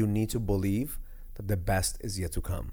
you 0.00 0.06
need 0.06 0.30
to 0.30 0.38
believe 0.38 0.96
that 1.34 1.48
the 1.48 1.56
best 1.56 1.98
is 2.02 2.20
yet 2.20 2.30
to 2.30 2.40
come. 2.40 2.70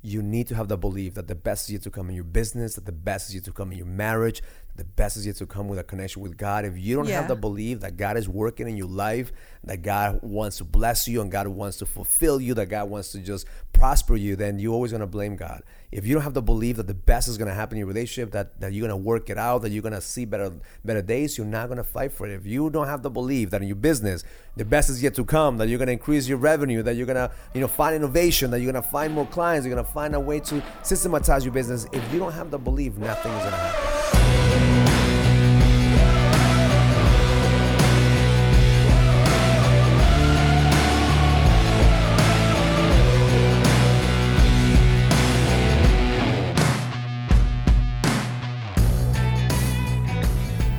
You 0.00 0.22
need 0.22 0.46
to 0.46 0.54
have 0.54 0.68
the 0.68 0.78
belief 0.78 1.12
that 1.16 1.28
the 1.28 1.34
best 1.34 1.66
is 1.66 1.74
yet 1.74 1.82
to 1.82 1.90
come 1.90 2.08
in 2.08 2.14
your 2.14 2.24
business, 2.24 2.76
that 2.76 2.86
the 2.86 2.92
best 2.92 3.28
is 3.28 3.34
yet 3.34 3.44
to 3.44 3.52
come 3.52 3.72
in 3.72 3.76
your 3.76 3.86
marriage, 3.86 4.42
the 4.74 4.84
best 4.84 5.16
is 5.18 5.26
yet 5.26 5.36
to 5.36 5.46
come 5.46 5.68
with 5.68 5.78
a 5.78 5.84
connection 5.84 6.22
with 6.22 6.36
God. 6.36 6.64
If 6.64 6.78
you 6.78 6.96
don't 6.96 7.06
Yeah. 7.06 7.16
have 7.20 7.28
the 7.28 7.36
belief 7.36 7.80
that 7.80 7.96
God 7.98 8.16
is 8.16 8.26
working 8.28 8.66
in 8.68 8.76
your 8.76 8.86
life, 8.88 9.30
that 9.64 9.82
God 9.82 10.20
wants 10.22 10.56
to 10.58 10.64
bless 10.64 11.06
you 11.06 11.20
and 11.20 11.30
God 11.30 11.46
wants 11.46 11.76
to 11.78 11.86
fulfill 11.86 12.40
you, 12.40 12.54
that 12.54 12.66
God 12.66 12.88
wants 12.88 13.12
to 13.12 13.18
just 13.18 13.46
prosper 13.72 14.16
you, 14.16 14.34
then 14.34 14.58
you're 14.58 14.72
always 14.72 14.90
going 14.90 15.00
to 15.02 15.06
blame 15.06 15.36
God. 15.36 15.62
If 15.92 16.06
you 16.06 16.14
don't 16.14 16.22
have 16.22 16.32
the 16.32 16.40
belief 16.42 16.76
that 16.76 16.86
the 16.86 16.94
best 16.94 17.28
is 17.28 17.36
going 17.36 17.48
to 17.48 17.54
happen 17.54 17.76
in 17.76 17.80
your 17.80 17.86
relationship, 17.88 18.32
that, 18.32 18.58
that 18.60 18.72
you're 18.72 18.80
going 18.88 18.98
to 18.98 19.04
work 19.04 19.28
it 19.28 19.36
out, 19.36 19.60
that 19.60 19.70
you're 19.72 19.82
going 19.82 19.92
to 19.92 20.00
see 20.00 20.24
better 20.24 20.50
better 20.84 21.02
days, 21.02 21.36
you're 21.36 21.46
not 21.46 21.66
going 21.66 21.76
to 21.76 21.84
fight 21.84 22.12
for 22.12 22.26
it. 22.26 22.32
If 22.32 22.46
you 22.46 22.70
don't 22.70 22.86
have 22.86 23.02
the 23.02 23.10
belief 23.10 23.50
that 23.50 23.60
in 23.60 23.68
your 23.68 23.76
business, 23.76 24.24
the 24.56 24.64
best 24.64 24.88
is 24.88 25.02
yet 25.02 25.14
to 25.16 25.24
come, 25.24 25.58
that 25.58 25.68
you're 25.68 25.78
going 25.78 25.88
to 25.88 25.92
increase 25.92 26.26
your 26.26 26.38
revenue, 26.38 26.82
that 26.82 26.96
you're 26.96 27.06
going 27.06 27.16
to 27.16 27.30
you 27.52 27.60
know 27.60 27.68
find 27.68 27.94
innovation, 27.94 28.50
that 28.52 28.60
you're 28.60 28.72
going 28.72 28.82
to 28.82 28.88
find 28.90 29.12
more 29.12 29.26
clients, 29.26 29.66
you're 29.66 29.74
going 29.74 29.84
to 29.84 29.92
find 29.92 30.14
a 30.14 30.20
way 30.20 30.40
to 30.40 30.62
systematize 30.82 31.44
your 31.44 31.52
business. 31.52 31.86
If 31.92 32.10
you 32.10 32.18
don't 32.18 32.32
have 32.32 32.50
the 32.50 32.58
belief, 32.58 32.96
nothing 32.96 33.32
is 33.32 33.38
going 33.40 33.52
to 33.52 33.58
happen. 33.58 33.91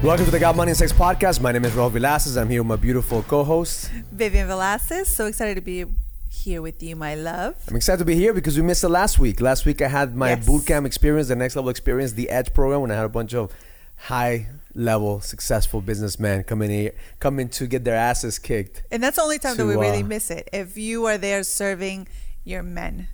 Welcome 0.03 0.25
to 0.25 0.31
the 0.31 0.39
God 0.39 0.57
Money 0.57 0.71
and 0.71 0.77
Sex 0.77 0.91
Podcast. 0.91 1.39
My 1.39 1.53
name 1.53 1.63
is 1.63 1.71
Raul 1.71 1.89
Velasquez. 1.89 2.35
I'm 2.35 2.49
here 2.49 2.61
with 2.61 2.67
my 2.67 2.75
beautiful 2.75 3.23
co-host. 3.23 3.89
Vivian 4.11 4.47
Velasquez, 4.47 5.15
so 5.15 5.27
excited 5.27 5.55
to 5.55 5.61
be 5.61 5.85
here 6.29 6.61
with 6.61 6.83
you, 6.83 6.97
my 6.97 7.15
love. 7.15 7.55
I'm 7.69 7.77
excited 7.77 7.99
to 7.99 8.05
be 8.05 8.15
here 8.15 8.33
because 8.33 8.57
we 8.57 8.63
missed 8.63 8.83
it 8.83 8.89
last 8.89 9.17
week. 9.17 9.39
Last 9.39 9.65
week 9.65 9.81
I 9.81 9.87
had 9.87 10.13
my 10.13 10.31
Yes. 10.31 10.45
boot 10.45 10.65
camp 10.65 10.85
experience, 10.85 11.29
the 11.29 11.37
next 11.37 11.55
level 11.55 11.69
experience, 11.69 12.11
the 12.11 12.29
Edge 12.29 12.53
program, 12.53 12.81
when 12.81 12.91
I 12.91 12.95
had 12.95 13.05
a 13.05 13.09
bunch 13.09 13.33
of 13.33 13.49
high 13.95 14.47
level 14.75 15.21
successful 15.21 15.79
businessmen 15.79 16.43
coming 16.43 16.69
here, 16.69 16.91
coming 17.21 17.47
to 17.47 17.65
get 17.65 17.85
their 17.85 17.95
asses 17.95 18.39
kicked. 18.39 18.83
And 18.91 19.01
that's 19.01 19.15
the 19.15 19.21
only 19.21 19.39
time 19.39 19.55
that 19.55 19.65
we 19.65 19.75
really 19.75 20.03
uh, 20.03 20.05
miss 20.05 20.29
it. 20.29 20.49
If 20.51 20.77
you 20.77 21.05
are 21.05 21.17
there 21.17 21.43
serving 21.43 22.09
your 22.43 22.61
men. 22.61 23.07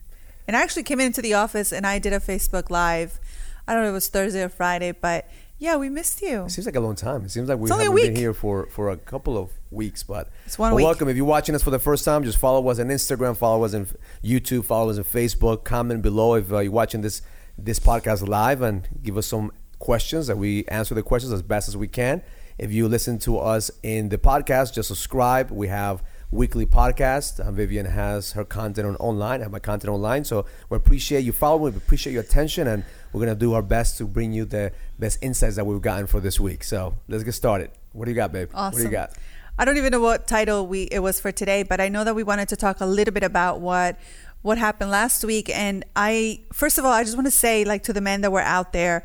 And 0.47 0.57
I 0.57 0.63
actually 0.63 0.83
came 0.83 0.99
into 0.99 1.21
the 1.21 1.35
office 1.35 1.71
and 1.71 1.85
I 1.85 1.99
did 1.99 2.13
a 2.13 2.19
Facebook 2.19 2.71
Live. 2.71 3.19
I 3.67 3.73
don't 3.75 3.83
know 3.83 3.89
if 3.89 3.91
it 3.91 3.93
was 3.93 4.07
Thursday 4.07 4.41
or 4.41 4.49
Friday, 4.49 4.91
but 4.91 5.29
yeah, 5.59 5.75
we 5.75 5.89
missed 5.89 6.21
you. 6.21 6.45
It 6.45 6.51
seems 6.51 6.65
like 6.65 6.75
a 6.75 6.79
long 6.79 6.95
time. 6.95 7.23
It 7.25 7.31
seems 7.31 7.49
like 7.49 7.59
we 7.59 7.65
It's 7.65 7.71
only 7.71 7.85
a 7.85 7.89
haven't 7.89 8.05
been 8.05 8.15
here 8.15 8.33
for, 8.33 8.67
for 8.67 8.89
a 8.89 8.97
couple 8.97 9.37
of 9.37 9.51
weeks, 9.71 10.03
but 10.03 10.29
It's 10.45 10.57
one 10.57 10.73
week. 10.73 10.85
welcome. 10.85 11.09
If 11.09 11.17
you're 11.17 11.25
watching 11.25 11.53
us 11.53 11.61
for 11.61 11.69
the 11.69 11.79
first 11.79 12.05
time, 12.05 12.23
just 12.23 12.37
follow 12.37 12.67
us 12.69 12.79
on 12.79 12.87
Instagram, 12.87 13.35
follow 13.35 13.65
us 13.65 13.73
on 13.73 13.87
YouTube, 14.23 14.65
follow 14.65 14.89
us 14.89 14.97
on 14.97 15.03
Facebook. 15.03 15.63
Comment 15.65 16.01
below 16.01 16.35
if 16.35 16.51
uh, 16.51 16.59
you're 16.59 16.71
watching 16.71 17.01
this 17.01 17.21
this 17.57 17.77
podcast 17.79 18.25
live, 18.25 18.61
and 18.61 18.87
give 19.03 19.17
us 19.17 19.27
some 19.27 19.51
questions 19.79 20.27
that 20.27 20.37
we 20.37 20.65
answer 20.69 20.95
the 20.95 21.03
questions 21.03 21.33
as 21.33 21.41
best 21.41 21.67
as 21.67 21.75
we 21.75 21.87
can. 21.89 22.21
If 22.57 22.71
you 22.71 22.87
listen 22.87 23.19
to 23.19 23.37
us 23.37 23.69
in 23.83 24.09
the 24.09 24.17
podcast, 24.17 24.73
just 24.73 24.87
subscribe. 24.87 25.51
We 25.51 25.67
have 25.67 26.01
weekly 26.31 26.65
podcast. 26.65 27.39
Uh, 27.39 27.51
Vivian 27.51 27.85
has 27.85 28.33
her 28.33 28.45
content 28.45 28.87
on 28.87 28.95
online. 28.97 29.41
I 29.41 29.43
have 29.43 29.51
my 29.51 29.59
content 29.59 29.91
online. 29.91 30.23
So 30.23 30.45
we 30.69 30.77
appreciate 30.77 31.21
you 31.21 31.31
following. 31.31 31.73
We 31.73 31.77
appreciate 31.77 32.13
your 32.13 32.21
attention, 32.23 32.67
and 32.67 32.83
we're 33.11 33.21
gonna 33.21 33.35
do 33.35 33.53
our 33.53 33.61
best 33.61 33.97
to 33.97 34.05
bring 34.05 34.31
you 34.33 34.45
the 34.45 34.71
best 34.99 35.17
insights 35.21 35.55
that 35.55 35.65
we've 35.65 35.81
gotten 35.81 36.07
for 36.07 36.19
this 36.19 36.39
week. 36.39 36.63
So 36.63 36.95
let's 37.07 37.23
get 37.23 37.33
started. 37.33 37.71
What 37.93 38.05
do 38.05 38.11
you 38.11 38.15
got, 38.15 38.31
babe? 38.31 38.49
What 38.53 38.71
do 38.73 38.77
you 38.79 38.83
Awesome. 38.83 38.91
got? 38.91 39.13
I 39.57 39.65
don't 39.65 39.77
even 39.77 39.91
know 39.91 39.99
what 39.99 40.27
title 40.27 40.67
we 40.67 40.83
it 40.83 40.99
was 40.99 41.19
for 41.19 41.31
today, 41.31 41.63
but 41.63 41.81
I 41.81 41.89
know 41.89 42.03
that 42.03 42.15
we 42.15 42.23
wanted 42.23 42.47
to 42.49 42.55
talk 42.55 42.79
a 42.79 42.85
little 42.85 43.13
bit 43.13 43.23
about 43.23 43.59
what 43.59 43.97
what 44.41 44.57
happened 44.57 44.89
last 44.89 45.23
week. 45.25 45.49
And 45.49 45.83
I 45.97 46.39
first 46.53 46.77
of 46.77 46.85
all, 46.85 46.93
I 46.93 47.03
just 47.03 47.17
want 47.17 47.27
to 47.27 47.31
say, 47.31 47.65
like 47.65 47.83
to 47.83 47.93
the 47.93 47.99
men 48.01 48.21
that 48.21 48.31
were 48.31 48.39
out 48.41 48.71
there, 48.71 49.03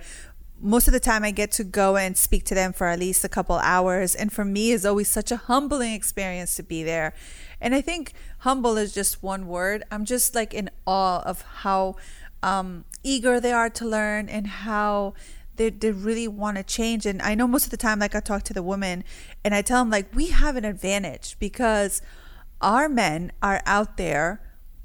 most 0.61 0.87
of 0.89 0.93
the 0.93 1.01
time 1.01 1.25
I 1.25 1.31
get 1.31 1.51
to 1.53 1.65
go 1.65 1.97
and 1.97 2.17
speak 2.17 2.45
to 2.45 2.55
them 2.55 2.73
for 2.73 2.87
at 2.87 2.99
least 2.99 3.25
a 3.25 3.29
couple 3.29 3.57
hours. 3.57 4.15
And 4.15 4.33
for 4.33 4.45
me 4.45 4.73
it's 4.73 4.85
always 4.85 5.09
such 5.09 5.31
a 5.31 5.37
humbling 5.37 5.93
experience 5.93 6.55
to 6.57 6.63
be 6.63 6.83
there. 6.83 7.15
And 7.61 7.75
I 7.75 7.81
think 7.81 8.13
humble 8.39 8.77
is 8.77 8.95
just 8.95 9.23
one 9.23 9.47
word. 9.47 9.83
I'm 9.91 10.05
just 10.05 10.35
like 10.35 10.55
in 10.55 10.71
awe 10.87 11.23
of 11.23 11.43
how 11.43 11.97
um, 12.43 12.85
eager 13.03 13.41
they 13.41 13.53
are 13.53 13.71
to 13.71 13.87
learn 13.87 14.29
and 14.29 14.47
how 14.47 15.15
they, 15.57 15.71
they 15.71 15.93
really 15.93 16.29
want 16.29 16.57
to 16.57 16.63
change 16.63 17.07
and 17.07 17.23
i 17.23 17.35
know 17.35 17.47
most 17.47 17.65
of 17.65 17.71
the 17.71 17.77
time 17.77 18.01
like 18.01 18.15
i 18.15 18.21
talk 18.21 18.43
to 18.43 18.53
the 18.53 18.63
women 18.63 19.05
and 19.45 19.55
i 19.55 19.63
tell 19.63 19.81
them 19.81 19.91
like 19.91 20.15
we 20.15 20.27
have 20.29 20.57
an 20.57 20.65
advantage 20.65 21.37
because 21.39 22.03
our 22.61 22.89
men 22.89 23.31
are 23.43 23.63
out 23.67 23.97
there 23.97 24.41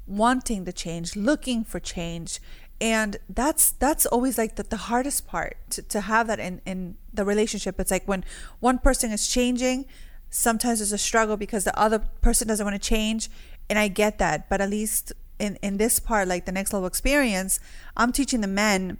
wanting 0.06 0.64
the 0.64 0.72
change 0.72 1.16
looking 1.16 1.64
for 1.64 1.80
change 1.80 2.40
and 2.80 3.16
that's 3.28 3.72
that's 3.72 4.06
always 4.06 4.38
like 4.38 4.56
the, 4.56 4.62
the 4.62 4.76
hardest 4.76 5.26
part 5.26 5.56
to, 5.70 5.82
to 5.82 6.00
have 6.02 6.26
that 6.28 6.38
in 6.40 6.60
in 6.64 6.96
the 7.12 7.24
relationship. 7.24 7.78
It's 7.78 7.90
like 7.90 8.06
when 8.06 8.24
one 8.60 8.78
person 8.78 9.12
is 9.12 9.28
changing 9.28 9.86
sometimes 10.32 10.78
there's 10.78 10.92
a 10.92 10.98
struggle 10.98 11.36
because 11.36 11.64
the 11.64 11.76
other 11.76 11.98
person 12.20 12.46
doesn't 12.46 12.64
want 12.64 12.80
to 12.80 12.88
change 12.88 13.28
and 13.68 13.78
i 13.78 13.88
get 13.88 14.18
that. 14.18 14.48
But 14.48 14.60
at 14.60 14.70
least 14.70 15.12
in 15.38 15.56
in 15.62 15.76
this 15.76 15.98
part 15.98 16.28
like 16.28 16.46
the 16.46 16.52
next 16.52 16.72
level 16.72 16.86
experience 16.86 17.60
i'm 17.96 18.12
teaching 18.12 18.42
the 18.42 18.46
men 18.46 18.98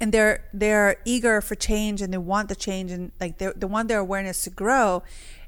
and 0.00 0.12
they're 0.12 0.48
they're 0.52 0.96
eager 1.04 1.40
for 1.40 1.54
change 1.54 2.00
and 2.00 2.12
they 2.12 2.18
want 2.18 2.48
the 2.48 2.56
change 2.56 2.90
and 2.90 3.12
like 3.20 3.38
they 3.38 3.50
they 3.56 3.66
want 3.66 3.88
their 3.88 3.98
awareness 3.98 4.44
to 4.44 4.50
grow. 4.50 5.02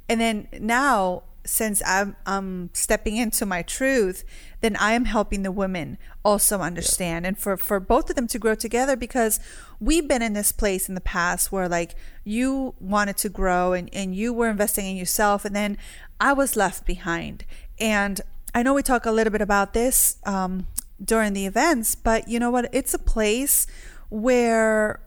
And 0.08 0.20
then 0.20 0.48
now 0.60 1.24
since 1.46 1.82
I'm 1.86 2.16
I'm 2.26 2.70
stepping 2.72 3.16
into 3.16 3.46
my 3.46 3.62
truth 3.62 4.24
then 4.60 4.76
I 4.76 4.92
am 4.92 5.04
helping 5.04 5.42
the 5.42 5.52
women 5.52 5.98
also 6.24 6.60
understand 6.60 7.26
and 7.26 7.38
for 7.38 7.56
for 7.56 7.80
both 7.80 8.10
of 8.10 8.16
them 8.16 8.26
to 8.28 8.38
grow 8.38 8.54
together 8.54 8.96
because 8.96 9.40
we've 9.80 10.08
been 10.08 10.22
in 10.22 10.32
this 10.32 10.52
place 10.52 10.88
in 10.88 10.94
the 10.94 11.00
past 11.00 11.52
where 11.52 11.68
like 11.68 11.94
you 12.24 12.74
wanted 12.80 13.16
to 13.18 13.28
grow 13.28 13.72
and 13.72 13.88
and 13.92 14.14
you 14.14 14.32
were 14.32 14.48
investing 14.48 14.86
in 14.86 14.96
yourself 14.96 15.44
and 15.44 15.54
then 15.54 15.78
I 16.20 16.32
was 16.32 16.56
left 16.56 16.84
behind 16.84 17.44
and 17.78 18.20
I 18.56 18.62
know 18.62 18.72
we 18.72 18.82
talk 18.82 19.04
a 19.04 19.12
little 19.12 19.30
bit 19.30 19.42
about 19.42 19.74
this 19.74 20.16
um, 20.24 20.66
during 21.04 21.34
the 21.34 21.44
events, 21.44 21.94
but 21.94 22.26
you 22.26 22.40
know 22.40 22.50
what? 22.50 22.70
It's 22.72 22.94
a 22.94 22.98
place 22.98 23.66
where 24.08 24.98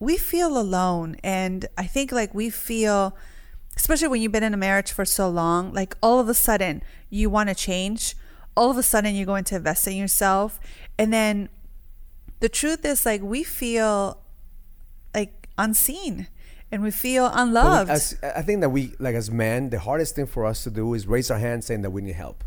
we 0.00 0.16
feel 0.16 0.58
alone. 0.58 1.14
And 1.22 1.66
I 1.78 1.86
think 1.86 2.10
like 2.10 2.34
we 2.34 2.50
feel, 2.50 3.16
especially 3.76 4.08
when 4.08 4.20
you've 4.20 4.32
been 4.32 4.42
in 4.42 4.54
a 4.54 4.58
marriage 4.58 4.92
for 4.92 5.04
so 5.04 5.28
long, 5.28 5.72
like 5.72 5.96
all 6.02 6.18
of 6.18 6.28
a 6.28 6.34
sudden 6.34 6.82
you 7.10 7.28
want 7.30 7.48
to 7.48 7.54
change. 7.54 8.16
All 8.56 8.70
of 8.70 8.78
a 8.78 8.82
sudden 8.82 9.14
you're 9.14 9.26
going 9.26 9.44
to 9.44 9.56
invest 9.56 9.86
in 9.86 9.96
yourself. 9.96 10.58
And 10.98 11.12
then 11.12 11.50
the 12.40 12.48
truth 12.48 12.84
is 12.84 13.04
like 13.04 13.22
we 13.22 13.42
feel 13.42 14.22
like 15.14 15.48
unseen 15.58 16.28
and 16.72 16.82
we 16.82 16.90
feel 16.90 17.30
unloved. 17.32 17.90
as, 17.90 18.16
I 18.22 18.42
think 18.42 18.60
that 18.62 18.70
we, 18.70 18.92
like 18.98 19.14
as 19.14 19.30
men, 19.30 19.70
the 19.70 19.78
hardest 19.78 20.14
thing 20.14 20.26
for 20.26 20.44
us 20.44 20.64
to 20.64 20.70
do 20.70 20.94
is 20.94 21.06
raise 21.06 21.30
our 21.30 21.38
hand 21.38 21.64
saying 21.64 21.82
that 21.82 21.90
we 21.90 22.02
need 22.02 22.14
help. 22.14 22.44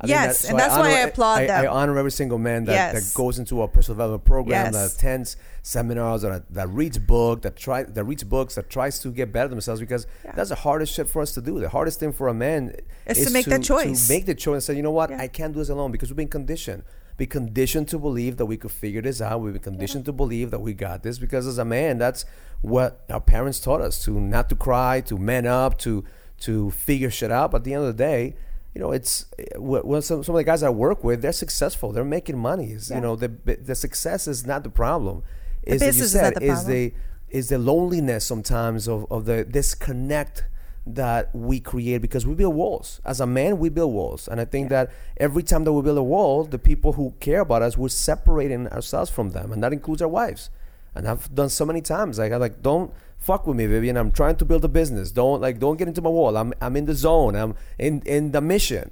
I 0.00 0.06
Yes, 0.08 0.42
that- 0.42 0.50
and 0.50 0.58
that's 0.58 0.74
why 0.76 0.88
I 0.90 1.00
applaud 1.00 1.40
I, 1.42 1.46
them. 1.46 1.64
I 1.64 1.66
honor 1.68 1.98
every 1.98 2.10
single 2.10 2.38
man 2.38 2.64
that, 2.66 2.72
Yes. 2.72 3.12
that 3.12 3.16
goes 3.16 3.38
into 3.38 3.62
a 3.62 3.68
personal 3.68 3.94
development 3.96 4.24
program, 4.24 4.66
Yes. 4.66 4.74
that 4.74 4.98
attends 4.98 5.36
seminars, 5.62 6.22
that, 6.22 6.52
that 6.52 6.68
reads 6.68 6.98
book, 6.98 7.42
that 7.42 7.56
try 7.56 7.82
that 7.82 8.04
reads 8.04 8.22
books, 8.22 8.54
that 8.56 8.68
tries 8.68 8.98
to 9.00 9.10
get 9.10 9.32
better 9.32 9.48
themselves. 9.48 9.80
Because 9.80 10.06
that's 10.34 10.50
the 10.50 10.54
hardest 10.54 10.92
shit 10.94 11.08
for 11.08 11.22
us 11.22 11.32
to 11.32 11.40
do. 11.40 11.58
The 11.60 11.70
hardest 11.70 11.98
thing 11.98 12.12
for 12.12 12.28
a 12.28 12.34
man 12.34 12.76
Is 13.06 13.24
to 13.26 13.32
make 13.32 13.46
that 13.46 13.62
choice. 13.62 14.06
To 14.06 14.12
make 14.12 14.26
the 14.26 14.34
choice 14.34 14.54
and 14.54 14.62
say, 14.62 14.76
you 14.76 14.82
know 14.82 14.90
what, 14.90 15.10
Yeah. 15.10 15.20
I 15.22 15.28
can't 15.28 15.52
do 15.54 15.58
this 15.60 15.70
alone 15.70 15.92
because 15.92 16.10
we've 16.10 16.16
been 16.16 16.28
conditioned. 16.28 16.82
Be 17.16 17.26
conditioned 17.26 17.88
to 17.88 17.98
believe 17.98 18.36
that 18.36 18.44
we 18.44 18.58
could 18.58 18.70
figure 18.70 19.00
this 19.00 19.22
out. 19.22 19.40
We've 19.40 19.54
been 19.54 19.62
conditioned 19.62 20.04
to 20.04 20.12
believe 20.12 20.50
that 20.50 20.60
we 20.60 20.74
got 20.74 21.02
this 21.02 21.18
because 21.18 21.46
as 21.46 21.56
a 21.56 21.64
man, 21.64 21.96
that's 21.96 22.26
what 22.66 23.04
our 23.08 23.20
parents 23.20 23.60
taught 23.60 23.80
us 23.80 24.04
to 24.04 24.10
not 24.10 24.48
to 24.48 24.56
cry, 24.56 25.00
to 25.02 25.16
man 25.16 25.46
up, 25.46 25.78
to 25.78 26.04
to 26.38 26.70
figure 26.72 27.10
shit 27.10 27.30
out. 27.30 27.52
But 27.52 27.58
at 27.58 27.64
the 27.64 27.74
end 27.74 27.84
of 27.84 27.96
the 27.96 28.04
day, 28.04 28.34
you 28.74 28.80
know, 28.80 28.90
it's 28.90 29.26
when 29.56 30.02
some, 30.02 30.24
some 30.24 30.34
of 30.34 30.38
the 30.38 30.44
guys 30.44 30.64
I 30.64 30.70
work 30.70 31.04
with, 31.04 31.22
they're 31.22 31.32
successful. 31.32 31.92
They're 31.92 32.04
making 32.04 32.36
money. 32.36 32.72
It's, 32.72 32.90
You 32.90 33.00
know, 33.00 33.14
the 33.14 33.28
the 33.28 33.76
success 33.76 34.26
is 34.26 34.44
not 34.44 34.64
the 34.64 34.70
problem. 34.70 35.22
Is 35.62 35.80
that 35.80 35.86
you 35.86 35.92
business 35.92 36.06
is 36.06 36.12
said 36.12 36.34
the 36.34 36.44
is 36.44 36.64
the 36.66 36.92
is 37.30 37.48
the 37.50 37.58
loneliness 37.58 38.24
sometimes 38.24 38.88
of, 38.88 39.06
of 39.10 39.26
the 39.26 39.44
disconnect 39.44 40.44
that 40.88 41.34
we 41.34 41.60
create 41.60 41.98
because 41.98 42.26
we 42.26 42.34
build 42.34 42.54
walls. 42.54 43.00
As 43.04 43.20
a 43.20 43.26
man, 43.26 43.58
we 43.58 43.68
build 43.68 43.92
walls. 43.92 44.28
And 44.28 44.40
I 44.40 44.44
think 44.44 44.70
that 44.70 44.90
every 45.16 45.42
time 45.42 45.64
that 45.64 45.72
we 45.72 45.82
build 45.82 45.98
a 45.98 46.02
wall, 46.02 46.44
the 46.44 46.58
people 46.58 46.92
who 46.94 47.14
care 47.20 47.40
about 47.40 47.62
us, 47.62 47.76
we're 47.76 47.88
separating 47.88 48.68
ourselves 48.68 49.10
from 49.10 49.30
them. 49.30 49.52
And 49.52 49.62
that 49.62 49.72
includes 49.72 50.00
our 50.02 50.08
wives. 50.08 50.50
And 50.96 51.08
I've 51.08 51.34
done 51.34 51.48
so 51.48 51.64
many 51.64 51.80
times. 51.80 52.18
Like 52.18 52.32
I'm 52.32 52.40
like, 52.40 52.62
don't 52.62 52.92
fuck 53.18 53.46
with 53.46 53.56
me, 53.56 53.66
Vivian. 53.66 53.96
I'm 53.96 54.12
trying 54.12 54.36
to 54.36 54.44
build 54.44 54.64
a 54.64 54.68
business. 54.68 55.10
Don't 55.12 55.40
like 55.40 55.58
don't 55.58 55.76
get 55.76 55.88
into 55.88 56.02
my 56.02 56.10
wall. 56.10 56.36
I'm 56.36 56.52
I'm 56.60 56.76
in 56.76 56.86
the 56.86 56.94
zone. 56.94 57.34
I'm 57.36 57.54
in, 57.78 58.02
in 58.06 58.32
the 58.32 58.40
mission. 58.40 58.90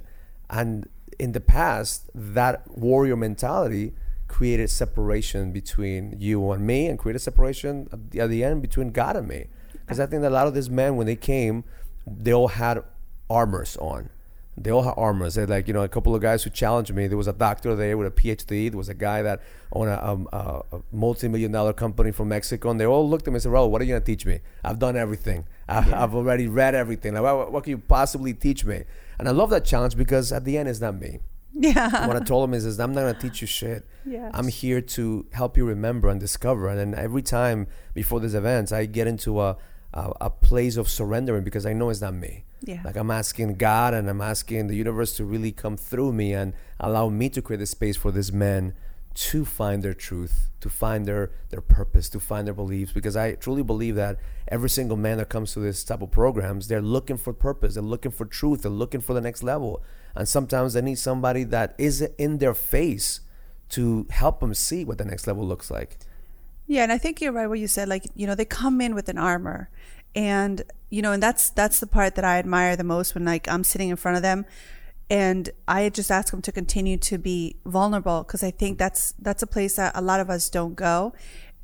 And 0.49 0.87
in 1.17 1.31
the 1.31 1.41
past, 1.41 2.09
that 2.13 2.63
warrior 2.77 3.15
mentality 3.15 3.93
created 4.27 4.69
separation 4.69 5.51
between 5.51 6.15
you 6.19 6.51
and 6.51 6.65
me 6.65 6.87
and 6.87 6.99
created 6.99 7.19
separation 7.19 7.87
at 7.91 8.11
the, 8.11 8.19
at 8.19 8.29
the 8.29 8.43
end 8.43 8.61
between 8.61 8.91
God 8.91 9.15
and 9.15 9.27
me. 9.27 9.47
Because 9.71 9.99
I 9.99 10.05
think 10.05 10.21
that 10.23 10.31
a 10.31 10.33
lot 10.33 10.47
of 10.47 10.53
these 10.53 10.69
men, 10.69 10.95
when 10.95 11.07
they 11.07 11.15
came, 11.15 11.63
they 12.07 12.33
all 12.33 12.49
had 12.49 12.83
armors 13.29 13.77
on. 13.77 14.09
They 14.57 14.71
all 14.71 14.83
have 14.83 14.97
armors. 14.97 15.35
They're 15.35 15.45
like, 15.47 15.67
you 15.67 15.73
know, 15.73 15.81
a 15.83 15.89
couple 15.89 16.15
of 16.15 16.21
guys 16.21 16.43
who 16.43 16.49
challenged 16.49 16.93
me. 16.93 17.07
There 17.07 17.17
was 17.17 17.27
a 17.27 17.33
doctor 17.33 17.75
there 17.75 17.97
with 17.97 18.07
a 18.07 18.11
PhD. 18.11 18.69
There 18.71 18.77
was 18.77 18.87
a 18.87 18.93
guy 18.93 19.21
that 19.21 19.41
owned 19.73 19.89
a, 19.89 20.07
um, 20.07 20.29
a, 20.31 20.61
a 20.71 20.81
multi-million 20.93 21.51
dollar 21.51 21.73
company 21.73 22.11
from 22.11 22.29
Mexico. 22.29 22.69
And 22.69 22.79
they 22.79 22.85
all 22.85 23.09
looked 23.09 23.27
at 23.27 23.31
me 23.31 23.35
and 23.35 23.43
said, 23.43 23.51
Raul, 23.51 23.69
what 23.69 23.81
are 23.81 23.85
you 23.85 23.91
going 23.93 24.01
to 24.01 24.05
teach 24.05 24.25
me? 24.25 24.39
I've 24.63 24.79
done 24.79 24.95
everything. 24.95 25.45
I, 25.67 25.85
Yeah. 25.87 26.01
I've 26.01 26.15
already 26.15 26.47
read 26.47 26.73
everything. 26.73 27.13
Like, 27.15 27.23
what, 27.23 27.51
what 27.51 27.63
can 27.65 27.71
you 27.71 27.77
possibly 27.79 28.33
teach 28.33 28.63
me? 28.63 28.83
And 29.19 29.27
I 29.27 29.31
love 29.31 29.49
that 29.49 29.65
challenge 29.65 29.97
because 29.97 30.31
at 30.31 30.45
the 30.45 30.57
end, 30.57 30.69
it's 30.69 30.79
not 30.79 30.95
me. 30.99 31.19
Yeah. 31.57 32.07
what 32.07 32.17
I 32.17 32.19
told 32.19 32.49
him 32.49 32.53
is, 32.53 32.65
is 32.65 32.79
I'm 32.81 32.93
not 32.93 33.01
gonna 33.01 33.13
teach 33.19 33.39
you 33.39 33.47
shit. 33.47 33.87
Yes. 34.05 34.29
I'm 34.33 34.49
here 34.49 34.81
to 34.81 35.25
help 35.31 35.55
you 35.55 35.65
remember 35.65 36.09
and 36.09 36.19
discover. 36.19 36.67
And 36.67 36.77
then 36.77 36.93
every 37.01 37.21
time 37.21 37.67
before 37.93 38.19
these 38.19 38.35
events, 38.35 38.73
I 38.73 38.85
get 38.85 39.07
into 39.07 39.39
a 39.41 39.55
a, 39.93 40.11
a 40.21 40.29
place 40.29 40.77
of 40.77 40.89
surrendering 40.89 41.43
because 41.43 41.65
I 41.65 41.73
know 41.73 41.89
it's 41.89 42.01
not 42.01 42.13
me. 42.13 42.45
Yeah. 42.61 42.81
Like 42.83 42.95
I'm 42.95 43.11
asking 43.11 43.55
God 43.55 43.93
and 43.93 44.09
I'm 44.09 44.21
asking 44.21 44.67
the 44.67 44.75
universe 44.75 45.15
to 45.17 45.25
really 45.25 45.51
come 45.51 45.77
through 45.77 46.13
me 46.13 46.33
and 46.33 46.53
allow 46.79 47.09
me 47.09 47.29
to 47.29 47.41
create 47.41 47.61
a 47.61 47.65
space 47.65 47.95
for 47.95 48.11
these 48.11 48.31
men 48.31 48.73
to 49.15 49.45
find 49.45 49.81
their 49.81 49.93
truth, 49.93 50.49
to 50.59 50.69
find 50.69 51.05
their 51.05 51.31
their 51.49 51.61
purpose, 51.61 52.09
to 52.09 52.19
find 52.19 52.45
their 52.45 52.53
beliefs. 52.53 52.91
Because 52.91 53.15
I 53.15 53.33
truly 53.33 53.63
believe 53.63 53.95
that 53.95 54.19
every 54.47 54.69
single 54.69 54.97
man 54.97 55.17
that 55.17 55.29
comes 55.29 55.53
to 55.53 55.59
this 55.59 55.83
type 55.83 56.01
of 56.01 56.11
programs, 56.11 56.67
they're 56.67 56.81
looking 56.81 57.17
for 57.17 57.31
purpose, 57.31 57.75
they're 57.75 57.83
looking 57.83 58.11
for 58.11 58.25
truth, 58.25 58.63
they're 58.63 58.71
looking 58.71 59.01
for 59.01 59.13
the 59.13 59.21
next 59.21 59.41
level. 59.41 59.81
And 60.15 60.27
sometimes 60.27 60.73
they 60.73 60.81
need 60.81 60.99
somebody 60.99 61.43
that 61.45 61.75
is 61.77 62.01
in 62.17 62.39
their 62.39 62.53
face 62.53 63.21
to 63.69 64.05
help 64.09 64.41
them 64.41 64.53
see 64.53 64.83
what 64.85 64.97
the 64.97 65.05
next 65.05 65.27
level 65.27 65.45
looks 65.45 65.71
like. 65.71 65.97
Yeah, 66.67 66.83
and 66.83 66.91
I 66.91 66.97
think 66.97 67.21
you're 67.21 67.31
right 67.31 67.47
what 67.47 67.59
you 67.59 67.67
said. 67.67 67.87
Like, 67.87 68.07
you 68.15 68.25
know, 68.25 68.35
they 68.35 68.45
come 68.45 68.81
in 68.81 68.95
with 68.95 69.09
an 69.09 69.17
armor. 69.17 69.69
And, 70.15 70.63
you 70.89 71.01
know, 71.01 71.11
and 71.11 71.21
that's 71.21 71.49
that's 71.49 71.79
the 71.79 71.87
part 71.87 72.15
that 72.15 72.23
I 72.23 72.37
admire 72.39 72.75
the 72.75 72.83
most 72.83 73.13
when 73.15 73.25
like 73.25 73.47
I'm 73.49 73.63
sitting 73.63 73.89
in 73.89 73.97
front 73.97 74.15
of 74.15 74.23
them 74.23 74.45
and 75.09 75.49
I 75.67 75.89
just 75.89 76.09
ask 76.09 76.31
them 76.31 76.41
to 76.41 76.51
continue 76.51 76.97
to 76.97 77.17
be 77.17 77.57
vulnerable 77.65 78.23
because 78.23 78.43
I 78.43 78.51
think 78.51 78.77
that's 78.77 79.13
that's 79.19 79.43
a 79.43 79.47
place 79.47 79.75
that 79.75 79.91
a 79.95 80.01
lot 80.01 80.19
of 80.19 80.29
us 80.29 80.49
don't 80.49 80.75
go. 80.75 81.13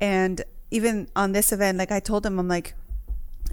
And 0.00 0.42
even 0.70 1.08
on 1.16 1.32
this 1.32 1.52
event, 1.52 1.78
like 1.78 1.90
I 1.90 2.00
told 2.00 2.22
them, 2.22 2.38
I'm 2.38 2.48
like, 2.48 2.74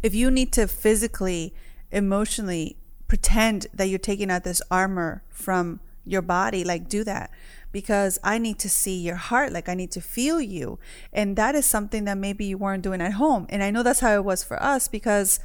if 0.03 0.13
you 0.13 0.29
need 0.29 0.51
to 0.53 0.67
physically, 0.67 1.53
emotionally 1.91 2.77
pretend 3.07 3.67
that 3.73 3.87
you're 3.87 3.99
taking 3.99 4.29
out 4.29 4.43
this 4.43 4.61
armor 4.69 5.23
from 5.29 5.79
your 6.05 6.21
body, 6.21 6.63
like 6.63 6.87
do 6.87 7.03
that 7.03 7.31
because 7.71 8.19
I 8.23 8.37
need 8.37 8.59
to 8.59 8.69
see 8.69 8.97
your 8.97 9.15
heart, 9.15 9.51
like 9.51 9.69
I 9.69 9.73
need 9.73 9.91
to 9.91 10.01
feel 10.01 10.41
you. 10.41 10.79
And 11.13 11.35
that 11.35 11.55
is 11.55 11.65
something 11.65 12.05
that 12.05 12.17
maybe 12.17 12.45
you 12.45 12.57
weren't 12.57 12.83
doing 12.83 13.01
at 13.01 13.13
home. 13.13 13.45
And 13.49 13.63
I 13.63 13.71
know 13.71 13.83
that's 13.83 13.99
how 13.99 14.13
it 14.15 14.23
was 14.23 14.43
for 14.43 14.61
us 14.61 14.87
because 14.87 15.39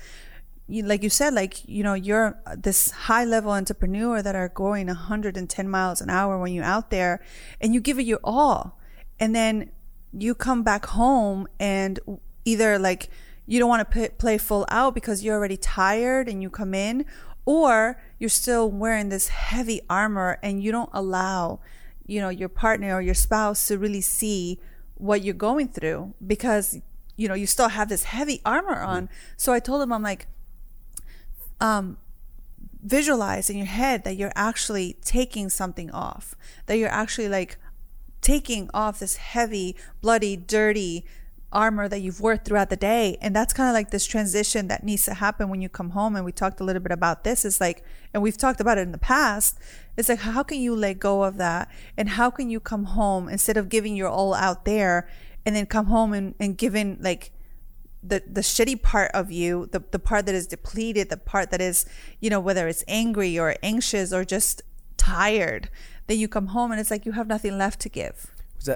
you, 0.67 0.83
like 0.83 1.03
you 1.03 1.11
said, 1.11 1.35
like, 1.35 1.67
you 1.69 1.83
know, 1.83 1.95
you're 1.95 2.39
uh, 2.47 2.57
this 2.59 2.91
high 2.91 3.25
level 3.25 3.53
entrepreneur 3.53 4.23
that 4.23 4.35
are 4.35 4.49
going 4.49 4.87
110 4.87 5.69
miles 5.69 6.01
an 6.01 6.09
hour 6.09 6.39
when 6.39 6.53
you're 6.53 6.65
out 6.65 6.91
there 6.91 7.23
and 7.61 7.75
you 7.75 7.81
give 7.81 7.99
it 7.99 8.05
your 8.05 8.21
all. 8.25 8.79
And 9.21 9.35
then 9.35 9.71
you 10.13 10.35
come 10.35 10.63
back 10.63 10.87
home 10.87 11.47
and 11.61 12.01
either 12.45 12.79
like 12.79 13.11
you 13.47 13.59
don't 13.59 13.69
want 13.69 13.91
to 13.91 14.11
play 14.11 14.39
full 14.39 14.65
out 14.71 14.95
because 14.95 15.23
you're 15.23 15.37
already 15.37 15.57
tired 15.57 16.29
and 16.29 16.43
you 16.43 16.49
come 16.49 16.75
in, 16.75 17.05
or 17.45 18.01
you're 18.19 18.31
still 18.31 18.71
wearing 18.71 19.11
this 19.11 19.29
heavy 19.29 19.83
armor 19.91 20.39
and 20.43 20.63
you 20.63 20.73
don't 20.73 20.89
allow, 20.93 21.61
you 22.07 22.21
know, 22.21 22.29
your 22.29 22.49
partner 22.49 22.95
or 22.95 23.01
your 23.01 23.15
spouse 23.15 23.67
to 23.69 23.79
really 23.79 24.01
see 24.01 24.61
what 24.95 25.23
you're 25.23 25.35
going 25.35 25.69
through 25.69 26.15
because, 26.25 26.79
you 27.17 27.29
know, 27.29 27.35
you 27.35 27.47
still 27.47 27.69
have 27.69 27.89
this 27.89 28.05
heavy 28.05 28.41
armor 28.45 28.81
on. 28.81 29.09
So 29.37 29.53
I 29.53 29.61
told 29.61 29.83
him, 29.83 29.93
I'm 29.93 30.03
like, 30.03 30.27
um, 31.61 31.97
visualize 32.83 33.49
in 33.49 33.57
your 33.57 33.67
head 33.67 34.05
that 34.05 34.17
you're 34.17 34.33
actually 34.35 34.97
taking 35.03 35.49
something 35.49 35.91
off, 35.91 36.35
that 36.67 36.77
you're 36.77 36.89
actually 36.89 37.29
like 37.29 37.57
taking 38.21 38.71
off 38.75 38.99
this 38.99 39.17
heavy, 39.17 39.77
bloody, 40.01 40.37
dirty 40.37 41.05
armor 41.55 41.89
that 41.89 42.01
you've 42.01 42.21
worked 42.21 42.47
throughout 42.47 42.69
the 42.69 42.77
day. 42.77 43.17
And 43.21 43.35
that's 43.35 43.53
kind 43.53 43.69
of 43.69 43.75
like 43.75 43.91
this 43.91 44.05
transition 44.05 44.69
that 44.69 44.85
needs 44.85 45.05
to 45.05 45.15
happen 45.15 45.49
when 45.49 45.63
you 45.63 45.69
come 45.69 45.91
home. 45.91 46.17
And 46.17 46.25
we 46.25 46.33
talked 46.33 46.61
a 46.61 46.65
little 46.65 46.83
bit 46.83 46.93
about 46.93 47.25
this. 47.25 47.45
Is 47.45 47.61
like, 47.61 47.85
and 48.13 48.23
we've 48.23 48.37
talked 48.37 48.61
about 48.61 48.79
it 48.79 48.83
in 48.83 48.93
the 48.93 48.99
past. 48.99 49.59
It's 49.97 50.09
like, 50.09 50.21
how 50.21 50.43
can 50.43 50.59
you 50.59 50.75
let 50.75 50.99
go 50.99 51.23
of 51.23 51.37
that? 51.39 51.71
And 51.97 52.11
how 52.11 52.31
can 52.31 52.51
you 52.51 52.61
come 52.61 52.85
home 52.85 53.29
instead 53.29 53.57
of 53.57 53.69
giving 53.69 53.97
your 53.97 54.09
all 54.09 54.35
out 54.35 54.65
there 54.65 55.09
and 55.47 55.55
then 55.55 55.67
come 55.67 55.87
home 55.87 56.13
and, 56.13 56.35
and 56.39 56.59
giving 56.59 56.99
like, 57.01 57.31
the 58.07 58.23
the 58.31 58.43
shitty 58.43 58.83
part 58.83 59.11
of 59.15 59.33
you 59.33 59.67
the 59.73 59.83
the 59.91 59.99
part 59.99 60.27
that 60.27 60.35
is 60.35 60.47
depleted 60.47 61.09
the 61.09 61.17
part 61.17 61.51
that 61.51 61.63
is 61.63 61.87
you 62.21 62.29
know 62.29 62.39
whether 62.39 62.69
it's 62.69 62.85
angry 62.87 63.39
or 63.39 63.57
anxious 63.63 64.13
or 64.13 64.27
just 64.27 64.61
tired 64.99 65.71
then 66.07 66.19
you 66.19 66.29
come 66.29 66.49
home 66.49 66.71
and 66.71 66.79
it's 66.79 66.91
like 66.91 67.07
you 67.07 67.13
have 67.13 67.27
nothing 67.27 67.57
left 67.57 67.81
to 67.81 67.89
give 67.89 68.31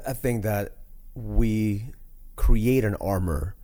I 0.07 0.13
think 0.13 0.43
that 0.43 0.77
we 1.15 1.93
create 2.39 2.85
an 2.85 2.95
armor 3.01 3.55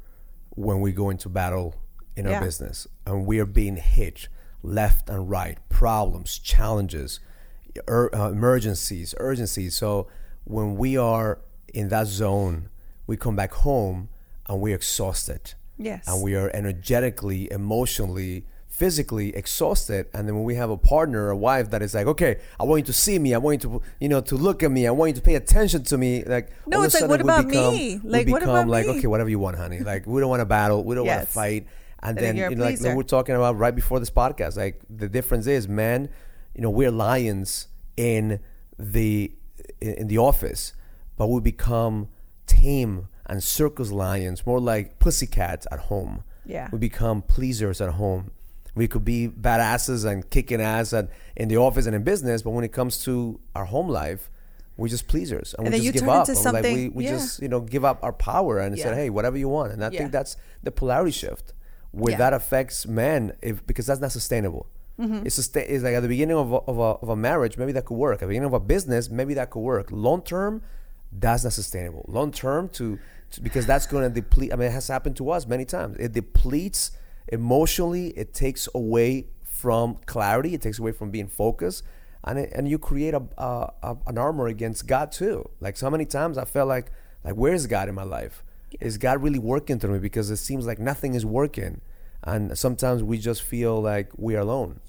when 0.51 0.81
we 0.81 0.91
go 0.93 1.09
into 1.09 1.29
battle 1.29 1.77
in 2.17 2.27
our 2.27 2.33
Yeah. 2.33 2.41
business 2.41 2.87
and 3.07 3.25
we 3.25 3.39
are 3.39 3.47
being 3.47 3.77
hit 3.77 4.29
left 4.63 5.09
and 5.09 5.31
right 5.31 5.59
problems 5.69 6.39
challenges 6.39 7.21
ur- 7.89 8.11
uh, 8.15 8.31
emergencies 8.31 9.15
urgencies 9.19 9.77
so 9.77 10.09
when 10.45 10.75
we 10.77 10.97
are 10.97 11.39
in 11.73 11.89
that 11.89 12.07
zone 12.09 12.69
we 13.07 13.17
come 13.17 13.37
back 13.37 13.53
home 13.69 14.09
and 14.49 14.61
we're 14.61 14.75
exhausted 14.75 15.55
Yes. 15.79 16.05
and 16.09 16.23
we 16.23 16.35
are 16.35 16.51
energetically 16.55 17.51
emotionally 17.53 18.45
physically 18.75 19.35
exhausted. 19.37 20.09
And 20.13 20.27
then 20.27 20.35
when 20.35 20.43
we 20.45 20.57
have 20.57 20.69
a 20.69 20.77
partner 20.77 21.31
a 21.31 21.37
wife 21.37 21.71
that 21.71 21.81
is 21.81 21.95
like 21.95 22.09
okay 22.09 22.41
i 22.59 22.65
want 22.65 22.81
you 22.81 22.85
to 22.87 22.93
see 22.93 23.19
me. 23.21 23.33
I 23.33 23.39
want 23.39 23.63
you 23.63 23.71
to 23.71 23.83
you 24.01 24.09
know 24.09 24.21
to 24.23 24.35
look 24.35 24.63
at 24.65 24.71
me. 24.71 24.87
I 24.89 24.91
want 24.91 25.11
you 25.11 25.15
to 25.15 25.21
pay 25.23 25.37
attention 25.37 25.85
to 25.85 25.97
me. 25.97 26.25
Like 26.25 26.51
No, 26.67 26.83
it's 26.83 27.01
like, 27.01 27.09
what 27.09 27.21
we 27.21 27.25
about 27.25 27.47
become, 27.47 27.73
me? 27.75 28.01
we 28.03 28.11
Like, 28.11 28.27
what 28.29 28.41
become 28.41 28.57
about 28.57 28.69
like 28.69 28.87
me? 28.87 28.99
okay 28.99 29.07
whatever 29.07 29.31
you 29.31 29.39
want 29.39 29.57
honey. 29.57 29.79
Like 29.79 30.07
we 30.07 30.21
don't 30.21 30.29
want 30.29 30.41
to 30.41 30.47
battle. 30.47 30.83
We 30.83 30.97
don't 30.97 31.07
want 31.07 31.21
to 31.21 31.27
fight. 31.27 31.69
And 32.03 32.19
I 32.19 32.23
then 32.23 32.37
you 32.37 32.51
know, 32.57 32.65
like 32.65 32.79
pleaser. 32.79 32.97
we're 32.97 33.05
talking 33.05 33.37
about 33.37 33.57
right 33.57 33.75
before 33.75 34.01
this 34.01 34.11
podcast 34.11 34.57
like 34.57 34.81
the 34.91 35.09
difference 35.09 35.47
is 35.47 35.69
man 35.69 36.09
you 36.55 36.61
know 36.63 36.71
we're 36.71 36.91
lions 36.91 37.69
in 37.97 38.41
the 38.79 39.33
in 39.81 39.93
in 40.01 40.07
the 40.09 40.19
office 40.19 40.73
but 41.17 41.29
we 41.29 41.41
become 41.41 42.09
tame 42.47 43.09
and 43.27 43.43
circus 43.43 43.91
lions 43.93 44.45
more 44.45 44.61
like 44.61 44.99
pussycats 44.99 45.65
at 45.71 45.79
home. 45.91 46.25
Yeah. 46.45 46.69
we 46.73 46.79
become 46.79 47.23
pleasers 47.23 47.81
at 47.81 47.93
home 48.03 48.33
we 48.75 48.89
could 48.89 49.05
be 49.05 49.29
badasses 49.29 50.05
and 50.05 50.29
kicking 50.31 50.61
ass 50.61 50.93
at, 50.93 51.09
in 51.37 51.49
the 51.49 51.57
office 51.57 51.87
and 51.87 51.95
in 51.95 52.03
business 52.03 52.43
but 52.43 52.51
when 52.51 52.65
it 52.65 52.73
comes 52.73 53.03
to 53.05 53.39
our 53.55 53.65
home 53.65 53.89
life 53.89 54.31
we're 54.77 54.89
just 54.89 55.07
pleasers 55.07 55.55
and, 55.57 55.67
And 55.69 55.75
we 55.75 55.81
just 55.81 55.93
give 55.95 56.09
up 56.09 56.27
like 56.53 56.65
we, 56.65 56.89
we 56.89 57.05
yeah. 57.05 57.11
just 57.13 57.41
you 57.43 57.49
know 57.49 57.61
give 57.61 57.85
up 57.85 58.01
our 58.03 58.13
power 58.13 58.59
and 58.59 58.77
say 58.77 58.89
Yeah. 58.89 58.95
hey 58.95 59.11
whatever 59.11 59.37
you 59.39 59.49
want 59.49 59.73
and 59.73 59.85
i 59.85 59.91
Yeah. 59.91 59.99
think 60.01 60.13
that's 60.13 60.37
the 60.63 60.71
polarity 60.73 61.13
shift 61.13 61.53
where 61.93 62.13
Yeah. 62.13 62.19
that 62.19 62.33
affects 62.33 62.87
men 62.87 63.33
if 63.41 63.65
because 63.67 63.87
that's 63.87 64.01
not 64.01 64.13
sustainable 64.13 64.67
Mm-hmm. 64.97 65.27
it's, 65.27 65.35
sustain, 65.35 65.67
it's 65.69 65.83
like 65.83 65.95
at 65.95 66.03
the 66.03 66.09
beginning 66.09 66.37
of 66.37 66.53
a, 66.53 66.57
of, 66.71 66.79
a, 66.79 66.83
of 67.03 67.09
a 67.09 67.17
marriage 67.17 67.59
maybe 67.59 67.73
that 67.73 67.85
could 67.85 67.97
work 67.97 68.15
at 68.15 68.21
the 68.21 68.27
beginning 68.29 68.47
of 68.47 68.53
a 68.55 68.61
business 68.61 69.11
maybe 69.11 69.35
that 69.35 69.51
could 69.51 69.59
work 69.61 69.89
long 69.91 70.23
term 70.23 70.63
that's 71.11 71.43
not 71.43 71.53
sustainable 71.53 72.05
long 72.07 72.31
term 72.31 72.69
to, 72.69 72.97
to 73.33 73.41
because 73.41 73.67
that's 73.67 73.87
going 73.89 74.05
to 74.09 74.21
deplete 74.21 74.53
i 74.53 74.57
mean 74.57 74.69
it 74.69 74.73
has 74.73 74.87
happened 74.87 75.17
to 75.17 75.31
us 75.31 75.49
many 75.49 75.65
times 75.65 75.97
it 75.99 76.13
depletes 76.13 76.93
emotionally 77.29 78.09
it 78.09 78.35
takes 78.35 78.69
away 78.75 79.27
from 79.43 79.97
clarity 80.07 80.55
it 80.55 80.63
takes 80.63 80.79
away 80.79 80.93
from 80.93 81.11
being 81.11 81.29
focused 81.29 81.83
and 82.25 82.39
it, 82.39 82.53
and 82.55 82.69
you 82.69 82.79
create 82.79 83.15
a, 83.15 83.23
a, 83.39 83.73
a 83.83 83.97
an 84.07 84.19
armor 84.19 84.47
against 84.47 84.87
god 84.87 85.11
too 85.11 85.49
like 85.61 85.77
so 85.77 85.91
many 85.91 86.05
times 86.05 86.37
i 86.37 86.45
felt 86.45 86.69
like 86.69 86.91
like 87.25 87.35
where's 87.35 87.67
god 87.67 87.89
in 87.89 87.95
my 87.95 88.03
life 88.03 88.43
is 88.81 88.99
god 88.99 89.23
really 89.23 89.39
working 89.39 89.79
through 89.79 89.93
me 89.93 89.99
because 89.99 90.31
it 90.31 90.37
seems 90.37 90.67
like 90.67 90.79
nothing 90.79 91.15
is 91.15 91.25
working 91.25 91.81
and 92.25 92.57
sometimes 92.59 93.03
we 93.03 93.19
just 93.19 93.43
feel 93.43 93.81
like 93.81 94.11
we 94.17 94.35
are 94.35 94.41
alone 94.41 94.81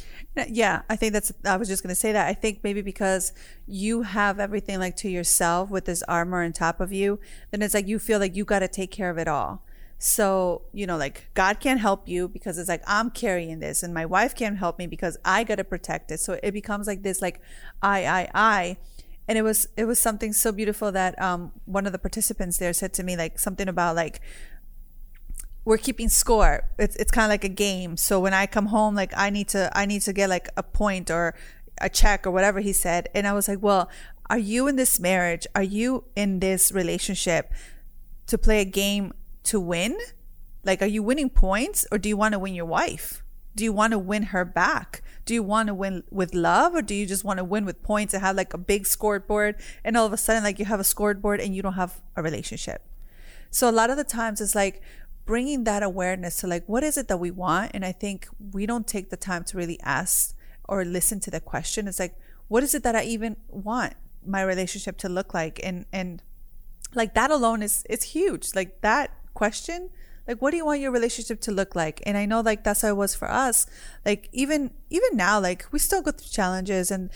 Yeah, 0.49 0.81
I 0.89 0.97
think 0.97 1.13
that's. 1.13 1.31
I 1.45 1.55
was 1.55 1.67
just 1.69 1.81
gonna 1.81 1.95
say 1.95 2.11
that. 2.11 2.27
I 2.27 2.33
think 2.33 2.59
maybe 2.61 2.81
because 2.81 3.31
you 3.65 4.01
have 4.01 4.39
everything 4.39 4.79
like 4.79 4.95
to 4.97 5.09
yourself 5.09 5.69
with 5.69 5.85
this 5.85 6.03
armor 6.03 6.43
on 6.43 6.51
top 6.51 6.81
of 6.81 6.91
you, 6.91 7.19
then 7.51 7.61
it's 7.61 7.73
like 7.73 7.87
you 7.87 7.99
feel 7.99 8.19
like 8.19 8.35
you 8.35 8.43
got 8.43 8.59
to 8.59 8.67
take 8.67 8.91
care 8.91 9.09
of 9.09 9.17
it 9.17 9.29
all. 9.29 9.64
So 9.97 10.63
you 10.73 10.85
know, 10.85 10.97
like 10.97 11.29
God 11.33 11.59
can't 11.59 11.79
help 11.79 12.07
you 12.07 12.27
because 12.27 12.57
it's 12.57 12.69
like 12.69 12.83
I'm 12.87 13.09
carrying 13.09 13.59
this, 13.59 13.83
and 13.83 13.93
my 13.93 14.05
wife 14.05 14.35
can't 14.35 14.57
help 14.57 14.77
me 14.77 14.87
because 14.87 15.17
I 15.23 15.43
got 15.43 15.55
to 15.55 15.63
protect 15.63 16.11
it. 16.11 16.19
So 16.19 16.39
it 16.43 16.51
becomes 16.51 16.87
like 16.87 17.03
this, 17.03 17.21
like 17.21 17.41
I, 17.81 18.05
I, 18.05 18.29
I. 18.33 18.77
And 19.27 19.39
it 19.39 19.41
was 19.41 19.67
it 19.75 19.85
was 19.85 19.97
something 19.97 20.33
so 20.33 20.51
beautiful 20.51 20.91
that 20.91 21.19
um, 21.19 21.51
one 21.65 21.87
of 21.87 21.91
the 21.91 21.97
participants 21.97 22.57
there 22.59 22.73
said 22.73 22.93
to 22.93 23.03
me 23.03 23.17
like 23.17 23.39
something 23.39 23.67
about 23.67 23.95
like 23.95 24.21
we're 25.63 25.77
keeping 25.77 26.09
score. 26.09 26.69
It's 26.77 26.95
it's 26.97 27.11
kind 27.11 27.25
of 27.25 27.29
like 27.31 27.43
a 27.43 27.49
game. 27.49 27.97
So 27.97 28.19
when 28.19 28.33
I 28.33 28.45
come 28.45 28.67
home, 28.67 28.95
like 28.95 29.11
I 29.17 29.31
need 29.31 29.47
to 29.49 29.71
I 29.75 29.85
need 29.87 30.03
to 30.03 30.13
get 30.13 30.29
like 30.29 30.49
a 30.55 30.61
point 30.61 31.09
or 31.09 31.33
a 31.81 31.89
check 31.89 32.27
or 32.27 32.31
whatever 32.31 32.59
he 32.59 32.71
said. 32.71 33.09
And 33.15 33.27
I 33.27 33.33
was 33.33 33.47
like, 33.47 33.61
well, 33.61 33.89
are 34.29 34.37
you 34.37 34.67
in 34.67 34.75
this 34.75 34.99
marriage? 34.99 35.47
Are 35.55 35.63
you 35.63 36.05
in 36.15 36.39
this 36.39 36.71
relationship 36.71 37.51
to 38.27 38.37
play 38.37 38.61
a 38.61 38.65
game 38.65 39.13
to 39.45 39.59
win? 39.59 39.97
Like, 40.63 40.81
are 40.81 40.87
you 40.87 41.03
winning 41.03 41.29
points 41.29 41.85
or 41.91 41.97
do 41.97 42.09
you 42.09 42.17
want 42.17 42.33
to 42.33 42.39
win 42.39 42.55
your 42.55 42.65
wife? 42.65 43.23
do 43.55 43.63
you 43.63 43.71
want 43.71 43.91
to 43.91 43.99
win 43.99 44.23
her 44.23 44.43
back? 44.43 45.01
Do 45.25 45.33
you 45.33 45.41
want 45.41 45.67
to 45.67 45.73
win 45.73 46.03
with 46.11 46.35
love 46.35 46.75
or 46.75 46.81
do 46.81 46.93
you 46.93 47.05
just 47.05 47.23
want 47.23 47.37
to 47.37 47.43
win 47.43 47.65
with 47.65 47.81
points 47.81 48.13
and 48.13 48.21
have 48.21 48.35
like 48.35 48.53
a 48.53 48.57
big 48.57 48.85
scoreboard 48.85 49.55
and 49.83 49.95
all 49.95 50.05
of 50.05 50.13
a 50.13 50.17
sudden 50.17 50.43
like 50.43 50.59
you 50.59 50.65
have 50.65 50.79
a 50.79 50.83
scoreboard 50.83 51.39
and 51.39 51.55
you 51.55 51.61
don't 51.61 51.73
have 51.73 52.01
a 52.15 52.21
relationship? 52.21 52.83
So 53.49 53.69
a 53.69 53.71
lot 53.71 53.89
of 53.89 53.97
the 53.97 54.03
times 54.03 54.41
it's 54.41 54.55
like 54.55 54.81
bringing 55.25 55.63
that 55.63 55.81
awareness 55.81 56.35
to 56.37 56.47
like 56.47 56.65
what 56.67 56.83
is 56.83 56.97
it 56.97 57.07
that 57.07 57.17
we 57.17 57.31
want 57.31 57.71
and 57.73 57.85
I 57.85 57.93
think 57.93 58.27
we 58.51 58.65
don't 58.65 58.85
take 58.85 59.09
the 59.09 59.17
time 59.17 59.43
to 59.45 59.57
really 59.57 59.79
ask 59.81 60.35
or 60.65 60.83
listen 60.83 61.19
to 61.21 61.31
the 61.31 61.39
question. 61.39 61.87
It's 61.87 61.99
like 61.99 62.15
what 62.49 62.61
is 62.61 62.75
it 62.75 62.83
that 62.83 62.95
I 62.95 63.03
even 63.03 63.37
want 63.47 63.93
my 64.27 64.43
relationship 64.43 64.97
to 64.97 65.09
look 65.09 65.33
like 65.33 65.61
and 65.63 65.85
and 65.93 66.21
like 66.93 67.13
that 67.13 67.31
alone 67.31 67.63
is 67.63 67.85
is 67.89 68.03
huge. 68.03 68.49
Like 68.53 68.81
that 68.81 69.11
question 69.35 69.91
like 70.27 70.41
what 70.41 70.51
do 70.51 70.57
you 70.57 70.65
want 70.65 70.79
your 70.79 70.91
relationship 70.91 71.39
to 71.41 71.51
look 71.51 71.75
like? 71.75 72.01
And 72.05 72.17
i 72.17 72.25
know 72.25 72.41
like 72.41 72.63
that's 72.63 72.81
how 72.81 72.89
it 72.89 72.97
was 72.97 73.15
for 73.15 73.29
us. 73.29 73.65
Like 74.05 74.29
even 74.31 74.71
even 74.89 75.15
now 75.15 75.39
like 75.39 75.65
we 75.71 75.79
still 75.79 76.01
go 76.01 76.11
through 76.11 76.29
challenges 76.29 76.91
and 76.91 77.09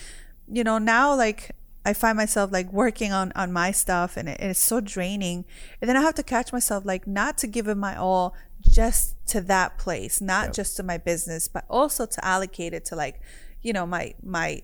you 0.51 0.63
know 0.63 0.77
now 0.77 1.15
like 1.15 1.51
i 1.85 1.93
find 1.93 2.17
myself 2.17 2.51
like 2.51 2.71
working 2.71 3.11
on 3.11 3.31
on 3.35 3.51
my 3.51 3.71
stuff 3.71 4.17
and, 4.17 4.27
it, 4.29 4.38
and 4.39 4.51
it's 4.51 4.59
so 4.59 4.79
draining. 4.79 5.45
And 5.81 5.89
then 5.89 5.97
i 5.97 6.01
have 6.01 6.15
to 6.15 6.23
catch 6.23 6.53
myself 6.53 6.85
like 6.85 7.07
not 7.07 7.38
to 7.39 7.47
give 7.47 7.67
it 7.67 7.75
my 7.75 7.95
all 7.95 8.35
just 8.61 9.15
to 9.25 9.39
that 9.39 9.77
place 9.77 10.19
not 10.19 10.47
yep. 10.47 10.53
just 10.53 10.75
to 10.75 10.83
my 10.83 10.97
business 10.97 11.47
but 11.47 11.63
also 11.69 12.05
to 12.05 12.25
allocate 12.25 12.73
it 12.73 12.83
to 12.83 12.93
like 12.93 13.21
you 13.61 13.71
know 13.71 13.85
my 13.85 14.13
my 14.21 14.61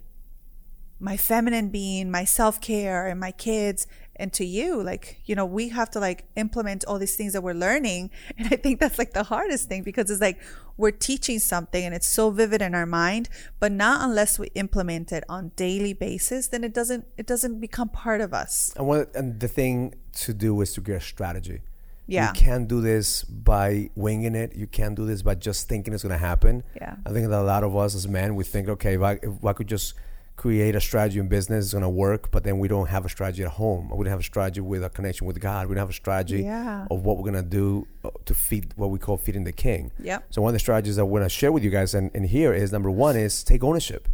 my 0.99 1.15
feminine 1.15 1.69
being 1.69 2.11
my 2.11 2.25
self-care 2.25 3.07
and 3.07 3.19
my 3.19 3.31
kids 3.31 3.87
and 4.17 4.31
to 4.33 4.45
you 4.45 4.81
like 4.81 5.21
you 5.25 5.35
know 5.35 5.45
we 5.45 5.69
have 5.69 5.89
to 5.89 5.99
like 5.99 6.25
implement 6.35 6.83
all 6.85 6.97
these 6.97 7.15
things 7.15 7.33
that 7.33 7.41
we're 7.41 7.53
learning 7.53 8.09
and 8.37 8.47
i 8.51 8.55
think 8.55 8.79
that's 8.79 8.97
like 8.97 9.13
the 9.13 9.23
hardest 9.23 9.67
thing 9.67 9.83
because 9.83 10.09
it's 10.09 10.21
like 10.21 10.39
we're 10.77 10.91
teaching 10.91 11.39
something 11.39 11.85
and 11.85 11.93
it's 11.93 12.07
so 12.07 12.29
vivid 12.29 12.61
in 12.61 12.75
our 12.75 12.85
mind 12.85 13.29
but 13.59 13.71
not 13.71 14.01
unless 14.07 14.37
we 14.37 14.47
implement 14.55 15.11
it 15.11 15.23
on 15.29 15.51
daily 15.55 15.93
basis 15.93 16.47
then 16.47 16.63
it 16.63 16.73
doesn't 16.73 17.05
it 17.17 17.25
doesn't 17.25 17.59
become 17.59 17.89
part 17.89 18.21
of 18.21 18.33
us 18.33 18.73
and 18.75 18.87
what 18.87 19.13
and 19.15 19.39
the 19.39 19.47
thing 19.47 19.93
to 20.13 20.33
do 20.33 20.59
is 20.61 20.73
to 20.73 20.81
get 20.81 20.97
a 20.97 21.01
strategy 21.01 21.61
yeah. 22.07 22.27
You 22.27 22.33
can't 22.39 22.67
do 22.67 22.81
this 22.81 23.23
by 23.23 23.89
winging 23.95 24.35
it. 24.35 24.55
You 24.55 24.67
can't 24.67 24.95
do 24.95 25.05
this 25.05 25.21
by 25.21 25.35
just 25.35 25.67
thinking 25.67 25.93
it's 25.93 26.03
going 26.03 26.13
to 26.13 26.19
happen. 26.19 26.63
Yeah. 26.75 26.95
I 27.05 27.09
think 27.09 27.27
that 27.29 27.39
a 27.39 27.41
lot 27.41 27.63
of 27.63 27.75
us 27.75 27.95
as 27.95 28.07
men, 28.07 28.35
we 28.35 28.43
think, 28.43 28.69
okay, 28.69 28.93
if 28.93 29.01
I, 29.01 29.13
if 29.23 29.43
I 29.43 29.53
could 29.53 29.67
just 29.67 29.95
create 30.35 30.75
a 30.75 30.81
strategy 30.81 31.19
in 31.19 31.27
business 31.27 31.65
is 31.65 31.71
going 31.71 31.81
to 31.81 31.89
work, 31.89 32.29
but 32.31 32.43
then 32.43 32.59
we 32.59 32.67
don't 32.67 32.87
have 32.87 33.05
a 33.05 33.09
strategy 33.09 33.43
at 33.43 33.51
home. 33.51 33.89
We 33.89 34.03
don't 34.03 34.11
have 34.11 34.19
a 34.19 34.23
strategy 34.23 34.61
with 34.61 34.83
a 34.83 34.89
connection 34.89 35.25
with 35.27 35.39
God. 35.39 35.67
We 35.67 35.75
don't 35.75 35.81
have 35.81 35.89
a 35.89 35.93
strategy 35.93 36.43
yeah. 36.43 36.87
of 36.91 37.05
what 37.05 37.17
we're 37.17 37.31
going 37.31 37.43
to 37.43 37.49
do 37.49 37.87
uh, 38.03 38.09
to 38.25 38.33
feed 38.33 38.73
what 38.75 38.89
we 38.89 38.99
call 38.99 39.17
feeding 39.17 39.45
the 39.45 39.53
king. 39.53 39.91
Yep. 39.99 40.25
So 40.31 40.41
one 40.41 40.49
of 40.49 40.53
the 40.53 40.59
strategies 40.59 40.97
that 40.97 41.03
i 41.03 41.05
want 41.05 41.23
to 41.23 41.29
share 41.29 41.51
with 41.51 41.63
you 41.63 41.69
guys 41.69 41.93
and, 41.93 42.11
and 42.13 42.25
here 42.25 42.53
is 42.53 42.71
number 42.71 42.91
one 42.91 43.15
is 43.15 43.43
take 43.43 43.63
ownership. 43.63 44.09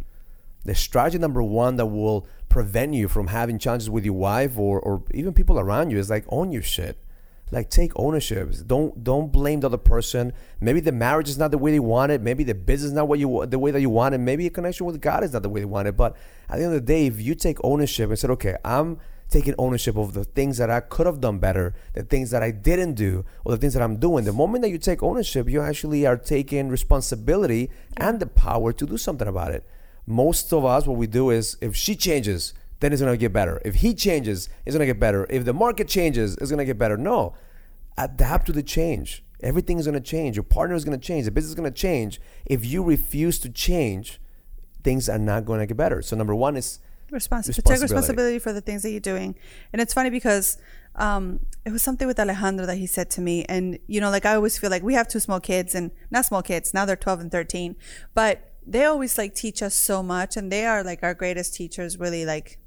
The 0.64 0.76
strategy 0.76 1.18
number 1.18 1.42
one 1.42 1.76
that 1.76 1.86
will 1.86 2.26
prevent 2.48 2.94
you 2.94 3.08
from 3.08 3.26
having 3.28 3.58
challenges 3.58 3.90
with 3.90 4.04
your 4.04 4.14
wife 4.14 4.56
or, 4.56 4.78
or 4.78 5.02
even 5.12 5.34
people 5.34 5.58
around 5.58 5.90
you 5.90 5.98
is 5.98 6.08
like 6.08 6.24
own 6.28 6.52
your 6.52 6.62
shit 6.62 6.98
like 7.52 7.70
take 7.70 7.92
ownership. 7.94 8.52
Don't 8.66 9.04
don't 9.04 9.30
blame 9.30 9.60
the 9.60 9.68
other 9.68 9.78
person. 9.78 10.32
Maybe 10.60 10.80
the 10.80 10.90
marriage 10.90 11.28
is 11.28 11.38
not 11.38 11.52
the 11.52 11.58
way 11.58 11.70
they 11.70 11.78
want 11.78 12.10
it. 12.10 12.20
Maybe 12.20 12.42
the 12.42 12.54
business 12.54 12.88
is 12.88 12.92
not 12.92 13.06
what 13.06 13.20
you 13.20 13.46
the 13.46 13.60
way 13.60 13.70
that 13.70 13.80
you 13.80 13.90
want 13.90 14.16
it. 14.16 14.18
Maybe 14.18 14.46
a 14.46 14.50
connection 14.50 14.86
with 14.86 15.00
god 15.00 15.22
is 15.22 15.32
not 15.32 15.42
the 15.42 15.48
way 15.48 15.60
they 15.60 15.66
want 15.66 15.86
it. 15.86 15.96
But 15.96 16.16
at 16.52 16.58
the 16.58 16.64
end 16.64 16.74
of 16.74 16.80
the 16.80 16.86
day 16.86 17.06
if 17.06 17.20
you 17.20 17.34
take 17.34 17.58
ownership 17.64 18.10
and 18.10 18.18
said 18.18 18.30
okay 18.30 18.56
i'm 18.64 18.98
taking 19.30 19.54
ownership 19.56 19.96
of 19.96 20.12
the 20.12 20.24
things 20.24 20.58
that 20.58 20.68
i 20.70 20.80
could 20.80 21.06
have 21.06 21.20
done 21.20 21.38
better 21.38 21.74
the 21.94 22.02
things 22.02 22.30
that 22.30 22.42
i 22.42 22.50
didn't 22.50 22.92
do 22.92 23.24
or 23.44 23.52
the 23.52 23.58
things 23.58 23.72
that 23.72 23.82
i'm 23.82 23.96
doing 23.96 24.24
the 24.24 24.32
moment 24.32 24.60
that 24.60 24.68
you 24.68 24.76
take 24.76 25.02
ownership 25.02 25.48
you 25.48 25.62
actually 25.62 26.06
are 26.06 26.18
taking 26.18 26.68
responsibility 26.68 27.70
and 27.96 28.20
the 28.20 28.26
power 28.26 28.72
to 28.72 28.86
do 28.86 28.98
something 28.98 29.26
about 29.26 29.50
it. 29.50 29.64
Most 30.06 30.52
of 30.52 30.64
us 30.64 30.86
what 30.86 30.98
we 30.98 31.06
do 31.06 31.30
is 31.30 31.56
if 31.60 31.74
she 31.74 31.96
changes 31.96 32.52
then 32.82 32.92
it's 32.92 33.00
going 33.00 33.14
to 33.14 33.16
get 33.16 33.32
better. 33.32 33.62
If 33.64 33.76
he 33.76 33.94
changes, 33.94 34.48
it's 34.66 34.76
going 34.76 34.86
to 34.86 34.92
get 34.92 35.00
better. 35.00 35.26
If 35.30 35.44
the 35.44 35.54
market 35.54 35.88
changes, 35.88 36.36
it's 36.36 36.50
going 36.50 36.58
to 36.58 36.64
get 36.64 36.78
better. 36.78 36.96
No, 36.96 37.34
adapt 37.96 38.46
to 38.46 38.52
the 38.52 38.62
change. 38.62 39.24
Everything 39.40 39.78
is 39.78 39.86
going 39.86 39.94
to 39.94 40.00
change. 40.00 40.36
Your 40.36 40.42
partner 40.42 40.74
is 40.74 40.84
going 40.84 40.98
to 40.98 41.04
change. 41.04 41.24
The 41.24 41.30
business 41.30 41.50
is 41.50 41.54
going 41.54 41.72
to 41.72 41.80
change. 41.80 42.20
If 42.44 42.66
you 42.66 42.82
refuse 42.82 43.38
to 43.40 43.48
change, 43.48 44.20
things 44.82 45.08
are 45.08 45.18
not 45.18 45.44
going 45.44 45.60
to 45.60 45.66
get 45.66 45.76
better. 45.76 46.02
So 46.02 46.16
number 46.16 46.34
one 46.34 46.56
is 46.56 46.80
responsibility. 47.10 47.62
Take 47.62 47.82
responsibility 47.82 48.38
for 48.40 48.52
the 48.52 48.60
things 48.60 48.82
that 48.82 48.90
you're 48.90 49.00
doing. 49.00 49.36
And 49.72 49.80
it's 49.80 49.94
funny 49.94 50.10
because 50.10 50.58
um, 50.96 51.40
it 51.64 51.70
was 51.70 51.82
something 51.82 52.08
with 52.08 52.18
Alejandro 52.18 52.66
that 52.66 52.78
he 52.78 52.86
said 52.86 53.10
to 53.10 53.20
me. 53.20 53.44
And, 53.44 53.78
you 53.86 54.00
know, 54.00 54.10
like 54.10 54.26
I 54.26 54.34
always 54.34 54.58
feel 54.58 54.70
like 54.70 54.82
we 54.82 54.94
have 54.94 55.06
two 55.06 55.20
small 55.20 55.40
kids 55.40 55.74
and 55.74 55.92
not 56.10 56.24
small 56.24 56.42
kids. 56.42 56.74
Now 56.74 56.84
they're 56.84 56.96
12 56.96 57.20
and 57.20 57.30
13. 57.30 57.76
But 58.14 58.52
they 58.66 58.84
always 58.84 59.18
like 59.18 59.34
teach 59.34 59.62
us 59.62 59.74
so 59.74 60.02
much. 60.02 60.36
And 60.36 60.50
they 60.50 60.66
are 60.66 60.82
like 60.82 61.02
our 61.02 61.14
greatest 61.14 61.54
teachers, 61.54 61.98
really 61.98 62.24
like 62.24 62.58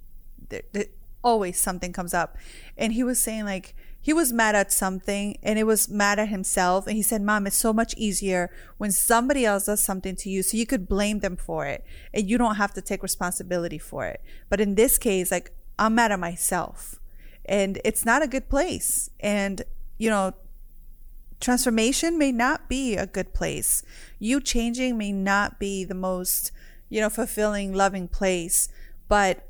always 1.23 1.59
something 1.59 1.91
comes 1.91 2.13
up. 2.13 2.37
And 2.77 2.93
he 2.93 3.03
was 3.03 3.19
saying 3.19 3.45
like 3.45 3.75
he 3.99 4.13
was 4.13 4.31
mad 4.31 4.53
at 4.53 4.71
something 4.71 5.37
and 5.41 5.57
it 5.57 5.63
was 5.63 5.89
mad 5.89 6.19
at 6.19 6.29
himself. 6.29 6.85
And 6.85 6.95
he 6.95 7.01
said, 7.01 7.23
Mom, 7.23 7.47
it's 7.47 7.55
so 7.55 7.73
much 7.73 7.95
easier 7.97 8.51
when 8.77 8.91
somebody 8.91 9.45
else 9.45 9.65
does 9.65 9.81
something 9.81 10.15
to 10.17 10.29
you. 10.29 10.43
So 10.43 10.55
you 10.57 10.67
could 10.67 10.87
blame 10.87 11.19
them 11.19 11.35
for 11.35 11.65
it 11.65 11.83
and 12.13 12.29
you 12.29 12.37
don't 12.37 12.55
have 12.55 12.73
to 12.75 12.81
take 12.81 13.01
responsibility 13.01 13.79
for 13.79 14.05
it. 14.05 14.21
But 14.47 14.61
in 14.61 14.75
this 14.75 14.99
case, 14.99 15.31
like 15.31 15.51
I'm 15.79 15.95
mad 15.95 16.11
at 16.11 16.19
myself 16.19 16.99
and 17.45 17.81
it's 17.83 18.05
not 18.05 18.21
a 18.21 18.27
good 18.27 18.47
place. 18.47 19.09
And, 19.19 19.63
you 19.97 20.11
know, 20.11 20.33
transformation 21.39 22.19
may 22.19 22.31
not 22.31 22.69
be 22.69 22.95
a 22.95 23.07
good 23.07 23.33
place. 23.33 23.81
You 24.19 24.39
changing 24.39 24.99
may 24.99 25.11
not 25.11 25.59
be 25.59 25.83
the 25.83 25.95
most, 25.95 26.51
you 26.89 27.01
know, 27.01 27.09
fulfilling, 27.09 27.73
loving 27.73 28.07
place. 28.07 28.69
But 29.07 29.47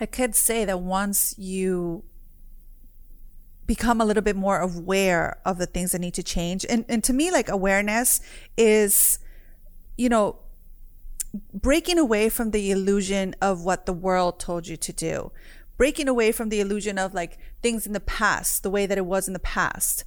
I 0.00 0.06
could 0.06 0.34
say 0.34 0.64
that 0.64 0.80
once 0.80 1.34
you 1.38 2.04
become 3.66 4.00
a 4.00 4.04
little 4.04 4.22
bit 4.22 4.36
more 4.36 4.58
aware 4.58 5.38
of 5.44 5.58
the 5.58 5.66
things 5.66 5.92
that 5.92 6.00
need 6.00 6.14
to 6.14 6.22
change, 6.22 6.66
and, 6.68 6.84
and 6.88 7.02
to 7.04 7.12
me, 7.12 7.30
like 7.30 7.48
awareness 7.48 8.20
is, 8.56 9.18
you 9.96 10.08
know, 10.08 10.38
breaking 11.52 11.98
away 11.98 12.28
from 12.28 12.50
the 12.50 12.70
illusion 12.70 13.34
of 13.40 13.64
what 13.64 13.86
the 13.86 13.92
world 13.92 14.38
told 14.38 14.66
you 14.66 14.76
to 14.76 14.92
do, 14.92 15.32
breaking 15.76 16.08
away 16.08 16.32
from 16.32 16.48
the 16.48 16.60
illusion 16.60 16.98
of 16.98 17.14
like 17.14 17.38
things 17.62 17.86
in 17.86 17.92
the 17.92 18.00
past, 18.00 18.62
the 18.62 18.70
way 18.70 18.86
that 18.86 18.98
it 18.98 19.06
was 19.06 19.26
in 19.26 19.32
the 19.32 19.40
past. 19.40 20.04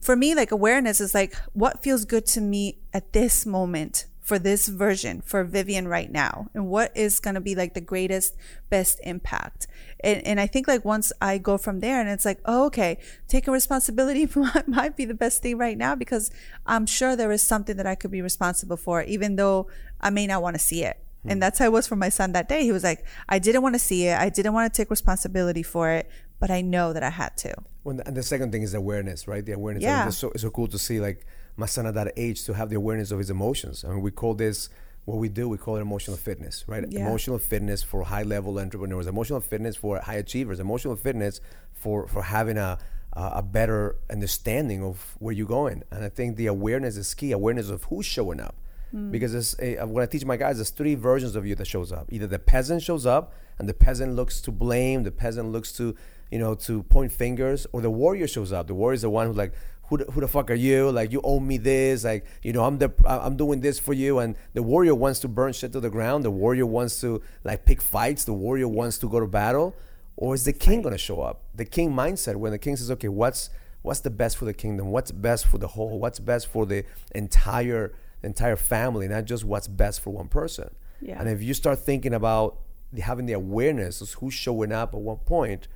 For 0.00 0.16
me, 0.16 0.34
like 0.34 0.50
awareness 0.50 1.00
is 1.00 1.14
like 1.14 1.34
what 1.52 1.82
feels 1.82 2.04
good 2.04 2.26
to 2.26 2.40
me 2.40 2.78
at 2.92 3.12
this 3.12 3.44
moment 3.44 4.06
for 4.26 4.40
this 4.40 4.66
version 4.66 5.20
for 5.20 5.44
Vivian 5.44 5.86
right 5.86 6.10
now 6.10 6.48
and 6.52 6.66
what 6.66 6.90
is 6.96 7.20
going 7.20 7.36
to 7.36 7.40
be 7.40 7.54
like 7.54 7.74
the 7.74 7.80
greatest 7.80 8.34
best 8.68 9.00
impact? 9.04 9.68
And, 10.00 10.26
and 10.26 10.40
I 10.40 10.48
think 10.48 10.66
like 10.66 10.84
once 10.84 11.12
I 11.22 11.38
go 11.38 11.56
from 11.56 11.78
there 11.78 12.00
and 12.00 12.10
it's 12.10 12.24
like 12.24 12.40
oh 12.44 12.66
okay 12.66 12.98
taking 13.28 13.52
responsibility 13.52 14.28
might, 14.34 14.66
might 14.66 14.96
be 14.96 15.04
the 15.04 15.14
best 15.14 15.42
thing 15.42 15.58
right 15.58 15.78
now 15.78 15.94
because 15.94 16.32
I'm 16.66 16.86
sure 16.86 17.14
there 17.14 17.30
is 17.30 17.40
something 17.40 17.76
that 17.76 17.86
I 17.86 17.94
could 17.94 18.10
be 18.10 18.20
responsible 18.20 18.76
for 18.76 19.02
even 19.04 19.36
though 19.36 19.68
I 20.00 20.10
may 20.10 20.26
not 20.26 20.42
want 20.42 20.56
to 20.56 20.60
see 20.60 20.82
it. 20.82 20.98
Hmm. 21.22 21.30
and 21.30 21.42
that's 21.42 21.60
how 21.60 21.66
it 21.66 21.72
was 21.72 21.86
for 21.86 21.96
my 21.96 22.08
son 22.08 22.32
that 22.32 22.48
day. 22.48 22.64
He 22.64 22.72
was 22.72 22.82
like 22.82 23.06
I 23.28 23.38
didn't 23.38 23.62
want 23.62 23.76
to 23.76 23.78
see 23.78 24.08
it. 24.08 24.18
I 24.18 24.28
didn't 24.28 24.54
want 24.54 24.72
to 24.72 24.76
take 24.76 24.90
responsibility 24.90 25.62
for 25.62 25.90
it 25.90 26.10
but 26.38 26.50
I 26.50 26.60
know 26.60 26.92
that 26.92 27.02
I 27.02 27.10
had 27.10 27.36
to. 27.38 27.54
Well, 27.84 28.00
and 28.04 28.16
the 28.16 28.22
second 28.22 28.52
thing 28.52 28.62
is 28.62 28.74
awareness 28.74 29.28
right? 29.28 29.44
The 29.46 29.52
awareness. 29.52 29.84
Yeah. 29.84 29.96
I 29.96 29.98
mean, 30.00 30.08
it's, 30.08 30.18
so, 30.18 30.30
it's 30.30 30.42
so 30.42 30.50
cool 30.50 30.68
to 30.68 30.78
see 30.78 31.00
like 31.00 31.24
my 31.56 31.66
son 31.66 31.86
at 31.86 31.94
that 31.94 32.12
age 32.16 32.44
to 32.44 32.54
have 32.54 32.68
the 32.68 32.76
awareness 32.76 33.10
of 33.10 33.18
his 33.18 33.30
emotions. 33.30 33.84
I 33.84 33.88
mean, 33.88 34.02
we 34.02 34.10
call 34.10 34.34
this 34.34 34.68
what 35.04 35.18
we 35.18 35.28
do. 35.28 35.48
We 35.48 35.58
call 35.58 35.76
it 35.76 35.80
emotional 35.80 36.16
fitness, 36.16 36.64
right? 36.66 36.84
Yeah. 36.88 37.06
Emotional 37.06 37.38
fitness 37.38 37.82
for 37.82 38.02
high 38.04 38.24
level 38.24 38.58
entrepreneurs. 38.58 39.06
Emotional 39.06 39.40
fitness 39.40 39.76
for 39.76 39.98
high 40.00 40.16
achievers. 40.16 40.60
Emotional 40.60 40.96
fitness 40.96 41.40
for 41.72 42.06
for 42.06 42.22
having 42.22 42.58
a 42.58 42.78
a 43.12 43.42
better 43.42 43.96
understanding 44.10 44.84
of 44.84 45.16
where 45.20 45.32
you're 45.32 45.46
going. 45.46 45.82
And 45.90 46.04
I 46.04 46.10
think 46.10 46.36
the 46.36 46.48
awareness 46.48 46.98
is 46.98 47.14
key. 47.14 47.32
Awareness 47.32 47.70
of 47.70 47.84
who's 47.84 48.04
showing 48.04 48.40
up. 48.40 48.56
Mm. 48.94 49.10
Because 49.10 49.34
it's 49.34 49.56
a, 49.58 49.84
when 49.86 50.02
I 50.02 50.06
teach 50.06 50.24
my 50.24 50.36
guys, 50.36 50.56
there's 50.56 50.70
three 50.70 50.94
versions 50.94 51.34
of 51.34 51.46
you 51.46 51.54
that 51.54 51.66
shows 51.66 51.92
up. 51.92 52.12
Either 52.12 52.26
the 52.26 52.38
peasant 52.38 52.82
shows 52.82 53.06
up, 53.06 53.32
and 53.58 53.66
the 53.66 53.74
peasant 53.74 54.14
looks 54.14 54.40
to 54.42 54.52
blame. 54.52 55.02
The 55.02 55.10
peasant 55.10 55.50
looks 55.50 55.72
to, 55.72 55.96
you 56.30 56.38
know, 56.38 56.54
to 56.54 56.82
point 56.82 57.10
fingers, 57.10 57.66
or 57.72 57.80
the 57.80 57.90
warrior 57.90 58.28
shows 58.28 58.52
up. 58.52 58.66
The 58.66 58.74
warrior 58.74 58.94
is 58.96 59.02
the 59.02 59.10
one 59.10 59.26
who's 59.26 59.36
like, 59.36 59.54
who 59.88 59.98
the, 59.98 60.04
who 60.04 60.20
the 60.20 60.28
fuck 60.28 60.50
are 60.50 60.54
you? 60.54 60.90
Like 60.90 61.12
you 61.12 61.20
owe 61.22 61.40
me 61.40 61.58
this. 61.58 62.04
Like 62.04 62.26
you 62.42 62.52
know 62.52 62.64
I'm 62.64 62.78
the 62.78 62.92
I'm 63.04 63.36
doing 63.36 63.60
this 63.60 63.78
for 63.78 63.92
you. 63.92 64.18
And 64.18 64.36
the 64.54 64.62
warrior 64.62 64.94
wants 64.94 65.20
to 65.20 65.28
burn 65.28 65.52
shit 65.52 65.72
to 65.72 65.80
the 65.80 65.90
ground. 65.90 66.24
The 66.24 66.30
warrior 66.30 66.66
wants 66.66 67.00
to 67.00 67.22
like 67.44 67.64
pick 67.64 67.80
fights. 67.80 68.24
The 68.24 68.32
warrior 68.32 68.68
wants 68.68 68.98
to 68.98 69.08
go 69.08 69.20
to 69.20 69.26
battle. 69.26 69.74
Or 70.16 70.34
is 70.34 70.44
the 70.44 70.52
king 70.52 70.82
gonna 70.82 70.98
show 70.98 71.20
up? 71.20 71.42
The 71.54 71.64
king 71.64 71.92
mindset 71.92 72.36
when 72.36 72.52
the 72.52 72.58
king 72.58 72.76
says, 72.76 72.90
okay, 72.92 73.08
what's 73.08 73.50
what's 73.82 74.00
the 74.00 74.10
best 74.10 74.36
for 74.36 74.46
the 74.46 74.54
kingdom? 74.54 74.90
What's 74.90 75.12
best 75.12 75.46
for 75.46 75.58
the 75.58 75.68
whole? 75.68 75.98
What's 75.98 76.18
best 76.18 76.48
for 76.48 76.66
the 76.66 76.84
entire 77.14 77.92
entire 78.22 78.56
family, 78.56 79.08
not 79.08 79.24
just 79.24 79.44
what's 79.44 79.68
best 79.68 80.00
for 80.00 80.10
one 80.10 80.28
person. 80.28 80.74
Yeah. 81.00 81.18
And 81.18 81.28
if 81.28 81.42
you 81.42 81.54
start 81.54 81.78
thinking 81.78 82.14
about 82.14 82.58
having 82.98 83.26
the 83.26 83.34
awareness 83.34 84.00
of 84.00 84.12
who's 84.14 84.34
showing 84.34 84.72
up 84.72 84.94
at 84.94 85.00
one 85.00 85.18
point, 85.18 85.68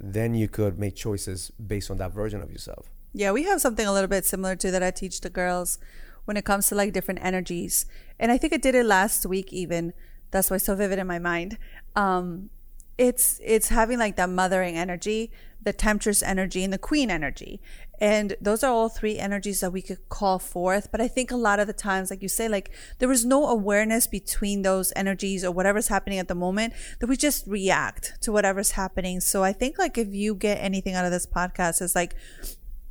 then 0.00 0.34
you 0.34 0.48
could 0.48 0.78
make 0.78 0.96
choices 0.96 1.50
based 1.64 1.90
on 1.90 1.98
that 1.98 2.12
version 2.12 2.42
of 2.42 2.50
yourself. 2.50 2.90
Yeah, 3.12 3.32
we 3.32 3.42
have 3.44 3.60
something 3.60 3.86
a 3.86 3.92
little 3.92 4.08
bit 4.08 4.24
similar 4.24 4.56
to 4.56 4.70
that 4.70 4.82
I 4.82 4.90
teach 4.90 5.20
the 5.20 5.30
girls 5.30 5.78
when 6.24 6.36
it 6.36 6.44
comes 6.44 6.68
to 6.68 6.74
like 6.74 6.92
different 6.92 7.22
energies. 7.22 7.86
And 8.18 8.32
I 8.32 8.38
think 8.38 8.52
I 8.52 8.56
did 8.56 8.74
it 8.74 8.86
last 8.86 9.26
week 9.26 9.52
even. 9.52 9.92
That's 10.30 10.50
why 10.50 10.56
it's 10.56 10.64
so 10.64 10.74
vivid 10.74 10.98
in 10.98 11.06
my 11.06 11.18
mind. 11.18 11.58
Um, 11.94 12.50
it's 12.98 13.40
it's 13.42 13.68
having 13.68 13.98
like 13.98 14.16
that 14.16 14.30
mothering 14.30 14.76
energy, 14.76 15.30
the 15.62 15.72
temptress 15.72 16.22
energy, 16.22 16.62
and 16.64 16.72
the 16.72 16.78
queen 16.78 17.10
energy. 17.10 17.60
And 18.00 18.36
those 18.40 18.64
are 18.64 18.72
all 18.72 18.88
three 18.88 19.18
energies 19.18 19.60
that 19.60 19.72
we 19.72 19.82
could 19.82 20.08
call 20.08 20.38
forth. 20.38 20.90
But 20.90 21.00
I 21.00 21.08
think 21.08 21.30
a 21.30 21.36
lot 21.36 21.60
of 21.60 21.66
the 21.66 21.72
times, 21.72 22.10
like 22.10 22.22
you 22.22 22.28
say, 22.28 22.48
like 22.48 22.70
there 22.98 23.08
was 23.08 23.24
no 23.24 23.46
awareness 23.46 24.06
between 24.06 24.62
those 24.62 24.92
energies 24.96 25.44
or 25.44 25.52
whatever's 25.52 25.88
happening 25.88 26.18
at 26.18 26.28
the 26.28 26.34
moment 26.34 26.74
that 27.00 27.06
we 27.06 27.16
just 27.16 27.46
react 27.46 28.14
to 28.22 28.32
whatever's 28.32 28.72
happening. 28.72 29.20
So 29.20 29.44
I 29.44 29.52
think 29.52 29.78
like 29.78 29.98
if 29.98 30.08
you 30.08 30.34
get 30.34 30.56
anything 30.56 30.94
out 30.94 31.04
of 31.04 31.12
this 31.12 31.26
podcast, 31.26 31.80
it's 31.80 31.94
like, 31.94 32.14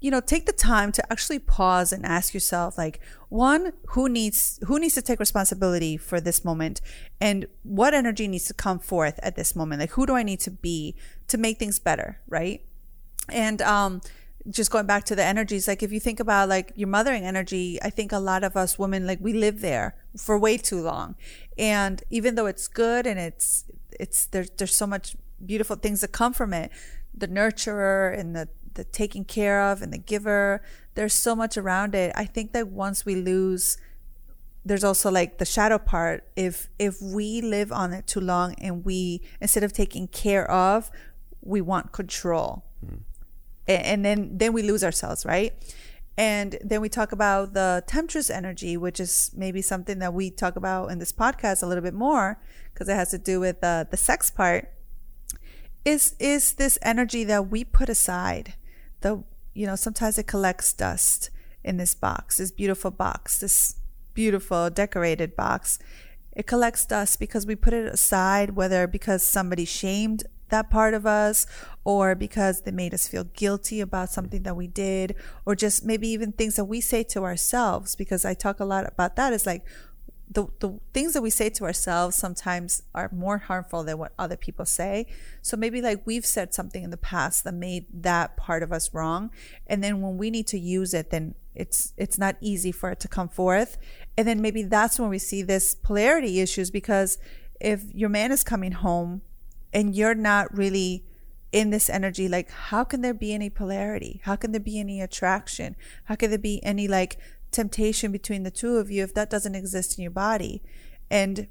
you 0.02 0.12
know, 0.12 0.20
take 0.20 0.48
the 0.48 0.52
time 0.52 0.92
to 0.92 1.12
actually 1.14 1.40
pause 1.40 1.94
and 1.94 2.06
ask 2.06 2.34
yourself, 2.34 2.78
like, 2.78 3.00
one, 3.30 3.72
who 3.90 4.10
needs 4.10 4.60
who 4.66 4.80
needs 4.80 4.96
to 4.96 5.02
take 5.02 5.20
responsibility 5.20 5.96
for 5.96 6.20
this 6.20 6.44
moment, 6.44 6.82
and 7.22 7.46
what 7.64 7.94
energy 7.94 8.28
needs 8.28 8.48
to 8.48 8.54
come 8.54 8.80
forth 8.80 9.20
at 9.24 9.36
this 9.36 9.56
moment? 9.56 9.80
Like, 9.80 9.92
who 9.92 10.06
do 10.06 10.16
I 10.16 10.24
need 10.24 10.40
to 10.42 10.52
be 10.52 10.96
to 11.28 11.38
make 11.38 11.60
things 11.60 11.80
better, 11.80 12.20
right? 12.28 12.66
And 13.30 13.62
um, 13.62 14.02
just 14.50 14.72
going 14.72 14.88
back 14.88 15.04
to 15.06 15.16
the 15.16 15.24
energies 15.24 15.68
like 15.68 15.84
if 15.84 15.92
you 15.92 16.00
think 16.00 16.20
about 16.20 16.50
like 16.50 16.74
your 16.76 16.88
mothering 16.88 17.26
energy 17.26 17.78
i 17.84 17.90
think 17.90 18.12
a 18.12 18.18
lot 18.18 18.44
of 18.44 18.58
us 18.58 18.80
women 18.80 19.06
like 19.06 19.20
we 19.22 19.34
live 19.34 19.62
there 19.62 19.96
for 20.18 20.38
way 20.38 20.58
too 20.58 20.82
long 20.82 21.16
and 21.58 22.04
even 22.10 22.36
though 22.36 22.48
it's 22.48 22.68
good 22.68 23.06
and 23.06 23.20
it's 23.20 23.66
it's 24.00 24.26
there's 24.28 24.50
there's 24.58 24.76
so 24.76 24.88
much 24.88 25.16
beautiful 25.46 25.76
things 25.76 26.02
that 26.02 26.12
come 26.12 26.34
from 26.34 26.54
it 26.54 26.72
the 27.14 27.28
nurturer 27.28 28.18
and 28.18 28.36
the 28.36 28.48
the 28.76 28.84
taking 28.84 29.26
care 29.26 29.62
of 29.62 29.82
and 29.82 29.92
the 29.92 29.98
giver. 29.98 30.62
There's 30.96 31.14
so 31.14 31.36
much 31.36 31.58
around 31.58 31.96
it. 31.96 32.12
I 32.16 32.26
think 32.26 32.54
that 32.54 32.68
once 32.68 33.06
we 33.06 33.16
lose 33.16 33.78
there's 34.64 34.84
also 34.84 35.10
like 35.10 35.40
the 35.40 35.46
shadow 35.46 35.80
part. 35.80 36.24
If 36.36 36.70
if 36.78 37.02
we 37.02 37.42
live 37.42 37.72
on 37.72 37.94
it 37.94 38.06
too 38.06 38.20
long 38.20 38.54
and 38.56 38.86
we 38.86 39.22
instead 39.40 39.64
of 39.64 39.74
taking 39.74 40.08
care 40.08 40.50
of 40.50 40.92
we 41.42 41.62
want 41.62 41.92
control. 41.92 42.64
Mm 42.86 43.00
and 43.68 44.04
then 44.04 44.38
then 44.38 44.54
we 44.54 44.62
lose 44.62 44.84
ourselves 44.84 45.26
right? 45.26 45.54
And 46.18 46.58
then 46.64 46.82
we 46.82 46.90
talk 46.90 47.12
about 47.12 47.54
the 47.54 47.84
temptress 47.88 48.30
energy 48.30 48.78
which 48.78 49.00
is 49.00 49.32
maybe 49.36 49.62
something 49.62 50.00
that 50.00 50.14
we 50.14 50.30
talk 50.30 50.56
about 50.56 50.92
in 50.92 51.00
this 51.00 51.12
podcast 51.12 51.64
a 51.64 51.66
little 51.66 51.84
bit 51.84 51.94
more 51.94 52.40
because 52.74 52.90
it 52.90 52.96
has 52.96 53.10
to 53.12 53.18
do 53.18 53.40
with 53.40 53.64
uh, 53.64 53.86
the 53.90 53.98
sex 53.98 54.30
part. 54.30 54.72
Is 55.84 56.16
is 56.20 56.54
this 56.54 56.78
energy 56.82 57.24
that 57.24 57.50
we 57.50 57.64
put 57.64 57.90
aside 57.90 58.54
the 59.02 59.24
you 59.54 59.68
know 59.68 59.76
sometimes 59.76 60.18
it 60.18 60.28
collects 60.28 60.74
dust 60.74 61.30
in 61.64 61.78
this 61.78 61.94
box 61.94 62.38
this 62.38 62.52
beautiful 62.52 62.90
box 62.90 63.40
this 63.40 63.76
beautiful 64.14 64.70
decorated 64.70 65.36
box. 65.36 65.80
It 66.34 66.48
collects 66.48 66.86
dust 66.86 67.20
because 67.20 67.46
we 67.46 67.56
put 67.56 67.74
it 67.74 67.92
aside 67.92 68.52
whether 68.52 68.88
because 68.88 69.24
somebody 69.24 69.66
shamed 69.66 70.24
that 70.50 70.70
part 70.70 70.94
of 70.94 71.06
us 71.06 71.48
or 71.84 72.14
because 72.14 72.62
they 72.62 72.72
made 72.72 72.94
us 72.94 73.08
feel 73.08 73.24
guilty 73.24 73.80
about 73.80 74.10
something 74.10 74.44
that 74.44 74.56
we 74.56 74.68
did 74.68 75.16
or 75.46 75.56
just 75.56 75.86
maybe 75.86 76.08
even 76.10 76.32
things 76.32 76.56
that 76.56 76.66
we 76.66 76.82
say 76.82 77.04
to 77.04 77.24
ourselves 77.24 77.96
because 77.96 78.26
I 78.26 78.34
talk 78.34 78.60
a 78.60 78.66
lot 78.66 78.86
about 78.88 79.16
that. 79.16 79.34
Is 79.34 79.46
like 79.46 79.66
the, 80.32 80.48
the 80.60 80.80
things 80.94 81.12
that 81.14 81.22
we 81.22 81.30
say 81.30 81.50
to 81.50 81.66
ourselves 81.66 82.16
sometimes 82.16 82.84
are 82.96 83.10
more 83.12 83.38
harmful 83.38 83.84
than 83.84 83.98
what 83.98 84.14
other 84.18 84.38
people 84.38 84.66
say. 84.66 85.06
So 85.42 85.58
maybe 85.58 85.82
like 85.82 86.02
we've 86.06 86.26
said 86.26 86.54
something 86.54 86.84
in 86.84 86.90
the 86.90 86.98
past 86.98 87.44
that 87.44 87.54
made 87.54 87.86
that 87.94 88.38
part 88.38 88.64
of 88.64 88.72
us 88.72 88.94
wrong. 88.94 89.30
And 89.68 89.84
then 89.84 90.02
when 90.02 90.18
we 90.18 90.32
need 90.32 90.48
to 90.48 90.58
use 90.58 90.94
it, 90.94 91.10
then 91.10 91.36
it's 91.54 91.92
it's 91.98 92.18
not 92.18 92.38
easy 92.40 92.72
for 92.72 92.92
it 92.92 93.00
to 93.02 93.10
come 93.10 93.28
forth. 93.28 93.78
And 94.18 94.26
then 94.26 94.42
maybe 94.42 94.64
that's 94.64 94.98
when 94.98 95.10
we 95.10 95.20
see 95.20 95.42
this 95.42 95.76
polarity 95.76 96.40
issues 96.40 96.72
because 96.72 97.18
if 97.60 97.84
your 97.94 98.10
man 98.10 98.32
is 98.32 98.44
coming 98.44 98.72
home 98.72 99.22
and 99.74 99.94
you're 99.94 100.16
not 100.16 100.56
really 100.56 101.04
in 101.52 101.70
this 101.70 101.90
energy 101.90 102.30
like 102.30 102.50
how 102.50 102.82
can 102.82 103.02
there 103.02 103.14
be 103.14 103.34
any 103.34 103.50
polarity 103.50 104.22
how 104.24 104.38
can 104.38 104.54
there 104.54 104.62
be 104.62 104.80
any 104.80 105.02
attraction 105.02 105.76
how 106.06 106.16
can 106.16 106.30
there 106.30 106.40
be 106.40 106.64
any 106.64 106.88
like 106.88 107.18
temptation 107.52 108.12
between 108.12 108.44
the 108.44 108.52
two 108.52 108.78
of 108.78 108.90
you 108.90 109.04
if 109.04 109.14
that 109.14 109.30
doesn't 109.30 109.56
exist 109.56 109.98
in 109.98 110.02
your 110.02 110.12
body 110.12 110.62
and 111.10 111.48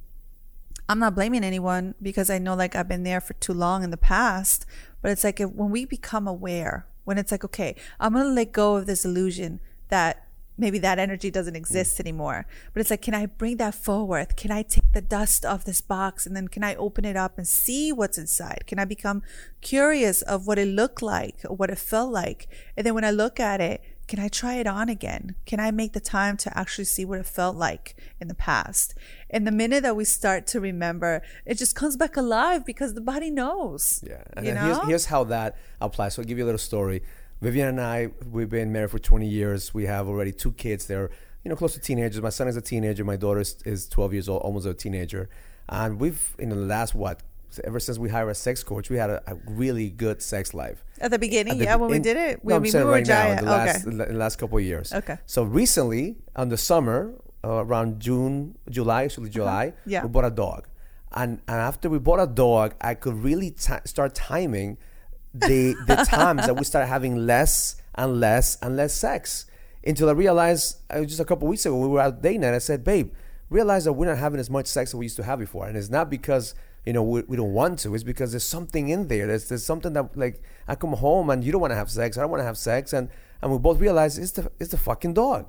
i'm 0.89 0.99
not 0.99 1.15
blaming 1.15 1.45
anyone 1.45 1.95
because 2.01 2.31
i 2.31 2.39
know 2.39 2.55
like 2.55 2.75
i've 2.75 2.89
been 2.89 3.05
there 3.05 3.21
for 3.21 3.35
too 3.35 3.53
long 3.53 3.83
in 3.83 3.91
the 3.91 3.97
past 3.97 4.65
but 5.03 5.11
it's 5.11 5.25
like 5.25 5.41
if, 5.41 5.51
when 5.51 5.71
we 5.71 5.85
become 5.85 6.27
aware 6.27 6.87
when 7.05 7.19
it's 7.19 7.31
like 7.31 7.45
okay 7.45 7.75
i'm 7.99 8.13
going 8.13 8.25
to 8.25 8.31
let 8.31 8.53
go 8.53 8.77
of 8.77 8.87
this 8.87 9.05
illusion 9.05 9.61
that 9.89 10.27
maybe 10.61 10.79
that 10.79 10.99
energy 10.99 11.31
doesn't 11.31 11.55
mm. 11.55 11.59
exist 11.59 11.99
anymore. 11.99 12.47
But 12.73 12.81
it's 12.81 12.91
like, 12.91 13.03
can 13.03 13.15
I 13.15 13.27
bring 13.27 13.57
that 13.57 13.75
forward? 13.75 14.37
Can 14.37 14.53
I 14.53 14.63
take 14.63 14.93
the 14.93 15.01
dust 15.01 15.45
off 15.45 15.65
this 15.65 15.81
box 15.81 16.27
and 16.27 16.37
then 16.37 16.49
can 16.49 16.63
I 16.63 16.75
open 16.77 17.05
it 17.05 17.17
up 17.17 17.39
and 17.39 17.49
see 17.49 17.91
what's 17.93 18.19
inside? 18.19 18.65
Can 18.67 18.79
I 18.79 18.85
become 18.85 19.23
curious 19.61 20.23
of 20.23 20.47
what 20.47 20.59
it 20.59 20.69
looked 20.69 21.03
like 21.03 21.41
or 21.49 21.57
what 21.57 21.71
it 21.71 21.79
felt 21.79 22.13
like? 22.13 22.47
And 22.77 22.87
then 22.87 22.95
when 22.95 23.05
I 23.05 23.11
look 23.11 23.41
at 23.41 23.61
it, 23.61 23.83
can 24.11 24.18
I 24.18 24.27
try 24.27 24.55
it 24.55 24.66
on 24.66 24.88
again? 24.88 25.37
Can 25.46 25.61
I 25.61 25.70
make 25.70 25.92
the 25.92 26.01
time 26.01 26.37
to 26.38 26.59
actually 26.59 26.87
see 26.87 27.05
what 27.05 27.20
it 27.20 27.27
felt 27.27 27.55
like 27.55 27.94
in 28.20 28.27
the 28.27 28.35
past? 28.35 28.92
And 29.31 29.46
the 29.46 29.53
minute 29.53 29.85
that 29.85 29.94
we 29.94 30.05
start 30.05 30.49
to 30.49 30.59
remember, 30.59 31.23
it 31.46 31.59
just 31.59 31.77
comes 31.77 31.96
back 31.96 32.16
alive 32.16 32.66
because 32.66 32.94
the 32.94 33.01
body 33.01 33.31
knows. 33.31 34.03
Yeah. 34.05 34.25
And 34.33 34.46
you 34.46 34.55
know? 34.55 34.62
here's, 34.62 34.88
here's 34.88 35.07
how 35.07 35.23
that 35.25 35.57
applies. 35.81 36.14
So 36.14 36.23
I'll 36.23 36.27
give 36.27 36.38
you 36.38 36.44
a 36.44 36.51
little 36.51 36.59
story. 36.59 37.05
Vivian 37.40 37.68
and 37.68 37.81
I, 37.81 38.09
we've 38.29 38.49
been 38.49 38.73
married 38.73 38.90
for 38.90 38.99
20 38.99 39.29
years. 39.29 39.73
We 39.73 39.87
have 39.87 40.09
already 40.09 40.33
two 40.33 40.53
kids. 40.55 40.87
They're, 40.87 41.11
you 41.44 41.49
know, 41.49 41.55
close 41.55 41.75
to 41.75 41.81
teenagers. 41.81 42.20
My 42.20 42.31
son 42.31 42.49
is 42.49 42.57
a 42.57 42.61
teenager. 42.61 43.05
My 43.05 43.14
daughter 43.14 43.38
is, 43.38 43.62
is 43.64 43.88
12 43.88 44.12
years 44.12 44.29
old, 44.29 44.42
almost 44.42 44.66
a 44.66 44.75
teenager. 44.75 45.31
And 45.68 46.01
we've, 46.01 46.35
in 46.37 46.49
the 46.49 46.57
last, 46.57 46.96
what, 46.96 47.20
ever 47.65 47.81
since 47.81 47.99
we 47.99 48.09
hired 48.09 48.29
a 48.29 48.35
sex 48.35 48.63
coach, 48.63 48.91
we 48.91 48.97
had 48.97 49.11
a, 49.11 49.23
a 49.27 49.37
really 49.47 49.91
good 49.91 50.23
sex 50.23 50.55
life. 50.55 50.85
At 51.01 51.11
the 51.11 51.19
beginning, 51.19 51.55
At 51.55 51.59
the, 51.59 51.65
yeah, 51.65 51.77
when 51.77 51.91
in, 51.91 51.99
we 51.99 52.03
did 52.03 52.17
it, 52.17 52.45
we, 52.45 52.51
no, 52.51 52.57
I'm 52.57 52.63
we, 52.63 52.71
saying 52.71 52.87
we 52.87 52.93
right 52.93 53.05
giant. 53.05 53.45
now, 53.45 53.51
the 53.51 53.57
last, 53.57 53.87
okay. 53.87 53.97
the 53.97 54.19
last 54.19 54.37
couple 54.37 54.61
years. 54.61 54.93
Okay. 54.93 55.19
So 55.27 55.43
recently, 55.43 56.17
on 56.37 56.49
the 56.49 56.57
summer, 56.57 57.15
uh, 57.43 57.65
around 57.65 58.01
June, 58.01 58.57
July, 58.69 59.05
actually 59.05 59.31
July, 59.31 59.69
uh-huh. 59.69 59.77
yeah. 59.87 60.03
we 60.03 60.09
bought 60.09 60.27
a 60.27 60.31
dog. 60.31 60.69
And, 61.13 61.41
and 61.49 61.57
after 61.57 61.91
we 61.91 61.99
bought 61.99 62.21
a 62.21 62.27
dog, 62.27 62.75
I 62.81 62.95
could 62.95 63.15
really 63.15 63.51
t- 63.51 63.75
start 63.85 64.15
timing– 64.15 64.79
the 65.35 65.75
the 65.87 65.97
times 66.09 66.47
that 66.47 66.57
we 66.57 66.65
started 66.65 66.89
having 66.89 67.27
less 67.27 67.77
and 67.95 68.21
less 68.21 68.57
and 68.63 68.77
less 68.77 68.93
sex 68.93 69.47
until 69.85 70.09
I 70.09 70.13
realized 70.13 70.79
uh, 70.91 71.05
just 71.05 71.21
a 71.21 71.25
couple 71.25 71.49
weeks 71.49 71.65
ago 71.67 71.77
we 71.79 71.89
were 71.89 72.01
out 72.01 72.23
dating 72.23 72.45
and 72.45 72.55
I 72.55 72.59
said, 72.59 72.85
babe, 72.85 73.13
realize 73.49 73.85
that 73.85 73.93
we're 73.93 74.07
not 74.07 74.19
having 74.19 74.41
as 74.41 74.51
much 74.51 74.67
sex 74.67 74.91
as 74.91 74.95
we 74.95 75.07
used 75.07 75.17
to 75.17 75.25
have 75.25 75.39
before, 75.39 75.67
and 75.67 75.77
it's 75.77 75.89
not 75.89 76.11
because 76.11 76.55
you 76.87 76.93
know 76.93 77.03
we, 77.03 77.23
we 77.23 77.37
don't 77.37 77.53
want 77.53 77.79
to. 77.81 77.95
It's 77.95 78.05
because 78.05 78.33
there's 78.33 78.45
something 78.45 78.88
in 78.88 79.09
there. 79.09 79.27
There's 79.27 79.49
there's 79.49 79.64
something 79.64 79.93
that 79.95 80.16
like 80.16 80.43
I 80.66 80.75
come 80.75 80.93
home 80.93 81.31
and 81.31 81.45
you 81.45 81.53
don't 81.53 81.61
want 81.61 81.73
to 81.73 81.77
have 81.77 81.90
sex. 81.90 82.16
I 82.16 82.23
don't 82.23 82.31
want 82.31 82.40
to 82.40 82.47
have 82.47 82.59
sex, 82.59 82.93
and 82.93 83.09
and 83.43 83.53
we 83.53 83.59
both 83.59 83.81
realize 83.81 84.19
it's 84.19 84.33
the 84.33 84.51
it's 84.59 84.71
the 84.71 84.79
fucking 84.79 85.14
dog. 85.14 85.47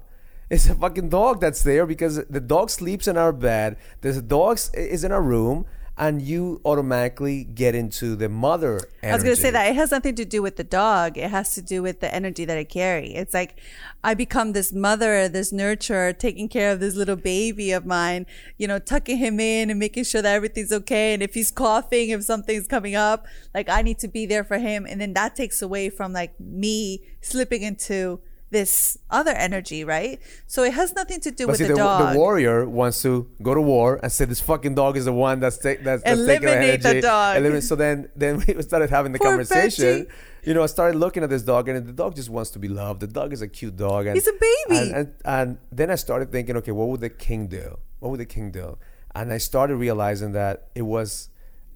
It's 0.50 0.68
a 0.68 0.76
fucking 0.76 1.08
dog 1.08 1.40
that's 1.40 1.64
there 1.64 1.86
because 1.86 2.26
the 2.26 2.42
dog 2.42 2.70
sleeps 2.70 3.08
in 3.08 3.16
our 3.16 3.32
bed. 3.32 3.78
The 4.02 4.22
dog 4.22 4.60
is 4.74 5.04
in 5.06 5.12
our 5.14 5.22
room 5.22 5.66
and 5.98 6.22
you 6.22 6.62
automatically 6.66 7.44
get 7.44 7.76
into 7.76 8.16
the 8.16 8.30
mother 8.30 8.80
energy. 9.04 9.12
I 9.12 9.14
was 9.14 9.24
going 9.24 9.36
to 9.36 9.42
say 9.42 9.52
that 9.52 9.68
it 9.68 9.76
has 9.76 9.92
nothing 9.92 10.16
to 10.16 10.26
do 10.26 10.42
with 10.42 10.56
the 10.56 10.64
dog. 10.64 11.18
It 11.18 11.30
has 11.30 11.54
to 11.56 11.62
do 11.62 11.84
with 11.84 12.00
the 12.00 12.14
energy 12.14 12.46
that 12.46 12.58
I 12.58 12.64
carry. 12.64 13.14
It's 13.14 13.34
like 13.34 13.60
I 14.04 14.14
become 14.14 14.54
this 14.54 14.72
mother, 14.74 15.28
this 15.28 15.52
nurturer, 15.52 16.18
taking 16.18 16.48
care 16.50 16.72
of 16.72 16.80
this 16.80 16.96
little 16.96 17.18
baby 17.18 17.72
of 17.72 17.86
mine, 17.86 18.26
you 18.58 18.68
know, 18.68 18.80
tucking 18.80 19.18
him 19.18 19.40
in 19.40 19.70
and 19.70 19.80
making 19.80 20.06
sure 20.06 20.22
that 20.22 20.34
everything's 20.34 20.72
okay. 20.72 21.14
And 21.14 21.22
if 21.22 21.34
he's 21.34 21.52
coughing, 21.52 22.10
if 22.10 22.24
something's 22.24 22.68
coming 22.68 22.96
up, 22.96 23.26
like 23.54 23.70
I 23.70 23.82
need 23.82 24.00
to 24.00 24.08
be 24.08 24.26
there 24.26 24.44
for 24.44 24.58
him. 24.58 24.88
And 24.90 25.00
then 25.02 25.14
that 25.14 25.36
takes 25.36 25.62
away 25.62 25.90
from 25.90 26.14
like 26.14 26.40
me 26.40 27.04
slipping 27.22 27.64
into 27.64 28.22
this 28.52 28.98
other 29.10 29.32
energy, 29.32 29.84
right? 29.84 30.22
So 30.46 30.64
it 30.64 30.74
has 30.74 30.94
nothing 30.94 31.20
to 31.22 31.32
do 31.32 31.48
but 31.48 31.54
with 31.54 31.58
see, 31.58 31.64
the, 31.64 31.74
the, 31.74 31.80
dog. 31.80 32.14
The 32.14 32.20
warrior 32.20 32.68
wants 32.68 33.02
to 33.02 33.28
go 33.42 33.56
to 33.56 33.62
war 33.62 34.00
and 34.04 34.12
say 34.12 34.26
this 34.26 34.42
fucking 34.42 34.76
dog 34.76 34.98
is 34.98 35.06
the 35.06 35.14
one 35.14 35.40
that's, 35.40 35.58
ta- 35.58 35.76
that's, 35.82 36.04
that's 36.04 36.26
taking 36.26 36.46
the 36.46 36.58
energy. 36.58 36.78
the 36.78 37.02
dog. 37.02 37.38
Eliminate, 37.38 37.64
so 37.64 37.76
then 37.76 38.10
then 38.16 38.38
we 38.48 38.62
started 38.62 38.90
having 38.90 39.14
the 39.14 39.20
Poor 39.20 39.30
conversation. 39.30 40.08
You 40.44 40.54
know, 40.54 40.64
I 40.64 40.68
started 40.68 40.98
looking 40.98 41.24
at 41.24 41.30
this 41.30 41.44
dog, 41.44 41.70
and 41.70 41.88
the 41.88 41.94
dog 41.94 42.16
just 42.16 42.30
wants 42.30 42.50
to 42.52 42.60
be 42.60 42.68
loved. 42.68 43.00
The 43.00 43.08
dog 43.08 43.32
is 43.32 43.42
a 43.42 43.48
cute 43.48 43.78
dog, 43.78 44.06
and 44.08 44.16
he's 44.16 44.28
a 44.28 44.34
baby. 44.34 44.82
And, 44.82 44.96
and, 44.96 45.14
and 45.24 45.58
then 45.72 45.92
I 45.92 45.96
started 45.96 46.32
thinking, 46.32 46.58
okay, 46.58 46.72
what 46.72 46.90
would 46.90 47.02
the 47.02 47.10
king 47.10 47.48
do? 47.48 47.78
What 48.00 48.10
would 48.10 48.20
the 48.20 48.26
king 48.26 48.52
do? 48.52 48.78
And 49.14 49.32
I 49.32 49.38
started 49.38 49.76
realizing 49.76 50.32
that 50.34 50.68
it 50.76 50.82
was 50.82 51.30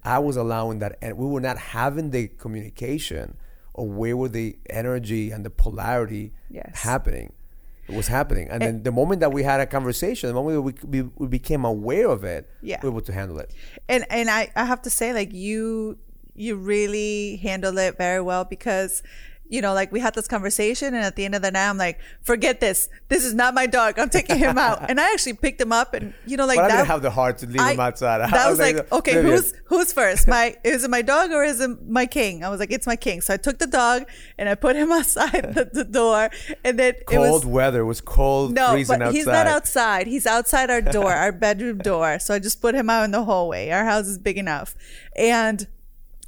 I 0.04 0.18
was 0.18 0.36
allowing 0.36 0.80
that, 0.80 0.98
and 1.00 1.16
we 1.16 1.26
were 1.26 1.40
not 1.40 1.58
having 1.58 2.10
the 2.10 2.28
communication 2.28 3.36
or 3.76 3.88
where 3.88 4.16
were 4.16 4.28
the 4.28 4.56
energy 4.68 5.30
and 5.30 5.44
the 5.44 5.50
polarity 5.50 6.32
yes. 6.50 6.70
happening 6.82 7.32
it 7.88 7.94
was 7.94 8.08
happening 8.08 8.48
and, 8.48 8.62
and, 8.62 8.76
then 8.78 8.82
the 8.82 8.90
moment 8.90 9.20
that 9.20 9.32
we 9.32 9.42
had 9.42 9.60
a 9.60 9.66
conversation 9.66 10.28
the 10.28 10.34
moment 10.34 10.62
we, 10.62 11.02
we, 11.02 11.08
we 11.16 11.26
became 11.26 11.64
aware 11.64 12.08
of 12.08 12.24
it 12.24 12.50
yeah. 12.62 12.80
we 12.82 12.88
were 12.88 12.94
able 12.94 13.00
to 13.00 13.12
handle 13.12 13.38
it 13.38 13.52
and 13.88 14.04
and 14.10 14.28
I, 14.28 14.50
I 14.56 14.64
have 14.64 14.82
to 14.82 14.90
say 14.90 15.12
like 15.12 15.32
you 15.32 15.98
you 16.34 16.56
really 16.56 17.36
handled 17.36 17.78
it 17.78 17.96
very 17.96 18.20
well 18.20 18.44
because 18.44 19.02
you 19.48 19.60
know, 19.60 19.74
like 19.74 19.92
we 19.92 20.00
had 20.00 20.14
this 20.14 20.28
conversation, 20.28 20.94
and 20.94 21.04
at 21.04 21.16
the 21.16 21.24
end 21.24 21.34
of 21.34 21.42
the 21.42 21.50
night, 21.50 21.68
I'm 21.68 21.78
like, 21.78 22.00
forget 22.22 22.60
this. 22.60 22.88
This 23.08 23.24
is 23.24 23.34
not 23.34 23.54
my 23.54 23.66
dog. 23.66 23.98
I'm 23.98 24.08
taking 24.08 24.36
him 24.38 24.58
out. 24.58 24.88
and 24.90 25.00
I 25.00 25.12
actually 25.12 25.34
picked 25.34 25.60
him 25.60 25.72
up, 25.72 25.94
and 25.94 26.14
you 26.26 26.36
know, 26.36 26.46
like 26.46 26.56
but 26.56 26.64
I 26.66 26.76
didn't 26.76 26.86
have 26.88 27.02
the 27.02 27.10
heart 27.10 27.38
to 27.38 27.46
leave 27.46 27.60
I- 27.60 27.72
him 27.72 27.80
outside. 27.80 28.20
I 28.22 28.30
That 28.30 28.50
was 28.50 28.58
like, 28.58 28.90
okay, 28.92 29.22
who's 29.22 29.54
who's 29.66 29.92
first? 29.92 30.26
My 30.28 30.56
is 30.64 30.84
it 30.84 30.90
my 30.90 31.02
dog 31.02 31.30
or 31.30 31.44
is 31.44 31.60
it 31.60 31.88
my 31.88 32.06
king? 32.06 32.44
I 32.44 32.48
was 32.48 32.60
like, 32.60 32.72
it's 32.72 32.86
my 32.86 32.96
king. 32.96 33.20
So 33.20 33.34
I 33.34 33.36
took 33.36 33.58
the 33.58 33.66
dog 33.66 34.04
and 34.38 34.48
I 34.48 34.54
put 34.54 34.76
him 34.76 34.90
outside 34.98 35.54
the, 35.54 35.70
the 35.72 35.84
door, 35.84 36.30
and 36.64 36.78
then 36.78 36.94
it 36.94 37.06
cold 37.06 37.44
was 37.44 37.46
weather? 37.46 37.80
It 37.80 37.86
was 37.86 38.00
cold, 38.00 38.52
no, 38.54 38.72
but 38.72 39.02
outside. 39.02 39.14
he's 39.14 39.26
not 39.26 39.46
outside. 39.46 40.06
He's 40.06 40.26
outside 40.26 40.70
our 40.70 40.82
door, 40.82 41.12
our 41.24 41.32
bedroom 41.32 41.78
door. 41.78 42.18
So 42.18 42.34
I 42.34 42.38
just 42.38 42.60
put 42.60 42.74
him 42.74 42.90
out 42.90 43.04
in 43.04 43.10
the 43.12 43.24
hallway. 43.24 43.70
Our 43.70 43.84
house 43.84 44.06
is 44.06 44.18
big 44.18 44.38
enough, 44.38 44.74
and. 45.14 45.66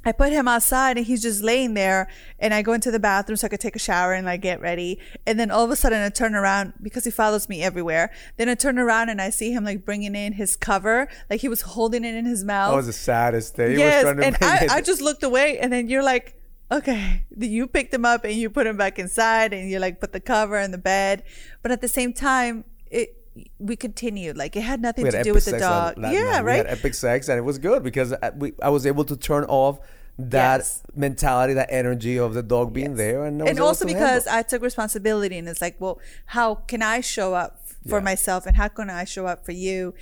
I 0.05 0.13
put 0.13 0.31
him 0.31 0.47
outside 0.47 0.97
and 0.97 1.05
he's 1.05 1.21
just 1.21 1.43
laying 1.43 1.73
there 1.73 2.07
and 2.39 2.53
I 2.53 2.61
go 2.61 2.71
into 2.71 2.89
the 2.89 2.99
bathroom 2.99 3.35
so 3.35 3.47
I 3.47 3.49
could 3.49 3.59
take 3.59 3.75
a 3.75 3.79
shower 3.79 4.13
and 4.13 4.25
like 4.25 4.41
get 4.41 4.61
ready. 4.61 4.97
And 5.25 5.37
then 5.37 5.51
all 5.51 5.65
of 5.65 5.71
a 5.71 5.75
sudden 5.75 6.01
I 6.01 6.09
turn 6.09 6.35
around 6.35 6.73
because 6.81 7.03
he 7.03 7.11
follows 7.11 7.49
me 7.49 7.61
everywhere. 7.63 8.11
Then 8.37 8.47
I 8.47 8.55
turn 8.55 8.79
around 8.79 9.09
and 9.09 9.21
I 9.21 9.29
see 9.29 9.51
him 9.51 9.65
like 9.65 9.83
bringing 9.83 10.15
in 10.15 10.33
his 10.33 10.55
cover, 10.55 11.09
like 11.29 11.41
he 11.41 11.49
was 11.49 11.61
holding 11.61 12.05
it 12.05 12.15
in 12.15 12.25
his 12.25 12.45
mouth 12.45 12.71
That 12.71 12.77
was 12.77 12.85
the 12.85 12.93
saddest 12.93 13.55
thing. 13.55 13.77
Yes, 13.77 14.05
and 14.05 14.37
I, 14.41 14.67
I 14.77 14.81
just 14.81 15.01
looked 15.01 15.23
away, 15.23 15.59
and 15.59 15.71
then 15.71 15.89
you're 15.89 16.03
like, 16.03 16.35
okay, 16.71 17.25
you 17.37 17.67
picked 17.67 17.93
him 17.93 18.05
up 18.05 18.23
and 18.23 18.33
you 18.33 18.49
put 18.49 18.67
him 18.67 18.77
back 18.77 18.99
inside, 18.99 19.53
and 19.53 19.69
you 19.69 19.79
like 19.79 19.99
put 19.99 20.13
the 20.13 20.19
cover 20.19 20.57
in 20.57 20.71
the 20.71 20.77
bed, 20.77 21.23
but 21.61 21.71
at 21.71 21.81
the 21.81 21.87
same 21.89 22.13
time, 22.13 22.63
it 22.89 23.18
we 23.59 23.75
continued 23.75 24.37
like 24.37 24.55
it 24.55 24.61
had 24.61 24.81
nothing 24.81 25.05
to 25.05 25.23
do 25.23 25.33
with 25.33 25.45
the 25.45 25.59
dog. 25.59 25.97
Yeah, 25.97 26.09
night. 26.09 26.43
We 26.43 26.47
right. 26.47 26.57
had 26.57 26.67
epic 26.67 26.93
sex, 26.93 27.29
and 27.29 27.37
it 27.37 27.43
was 27.43 27.57
good 27.57 27.83
because 27.83 28.13
I, 28.13 28.29
we, 28.31 28.53
I 28.61 28.69
was 28.69 28.85
able 28.85 29.05
to 29.05 29.15
turn 29.17 29.45
off 29.45 29.79
that 30.17 30.59
Yes. 30.59 30.83
mentality, 30.95 31.53
that 31.53 31.69
energy 31.71 32.17
of 32.19 32.33
the 32.33 32.43
dog 32.43 32.73
being 32.73 32.95
there, 32.95 33.23
and, 33.25 33.41
and 33.41 33.59
also 33.59 33.85
because 33.85 34.25
handle. 34.25 34.33
I 34.33 34.41
took 34.43 34.61
responsibility, 34.61 35.37
and 35.37 35.47
it's 35.47 35.61
like, 35.61 35.77
well, 35.79 35.99
how 36.27 36.55
can 36.55 36.81
I 36.81 37.01
show 37.01 37.33
up 37.33 37.61
for 37.87 37.99
Yeah. 37.99 38.03
myself, 38.03 38.45
and 38.45 38.57
how 38.57 38.67
can 38.67 38.89
I 38.89 39.05
show 39.05 39.25
up 39.27 39.45
for 39.45 39.53
you? 39.53 39.93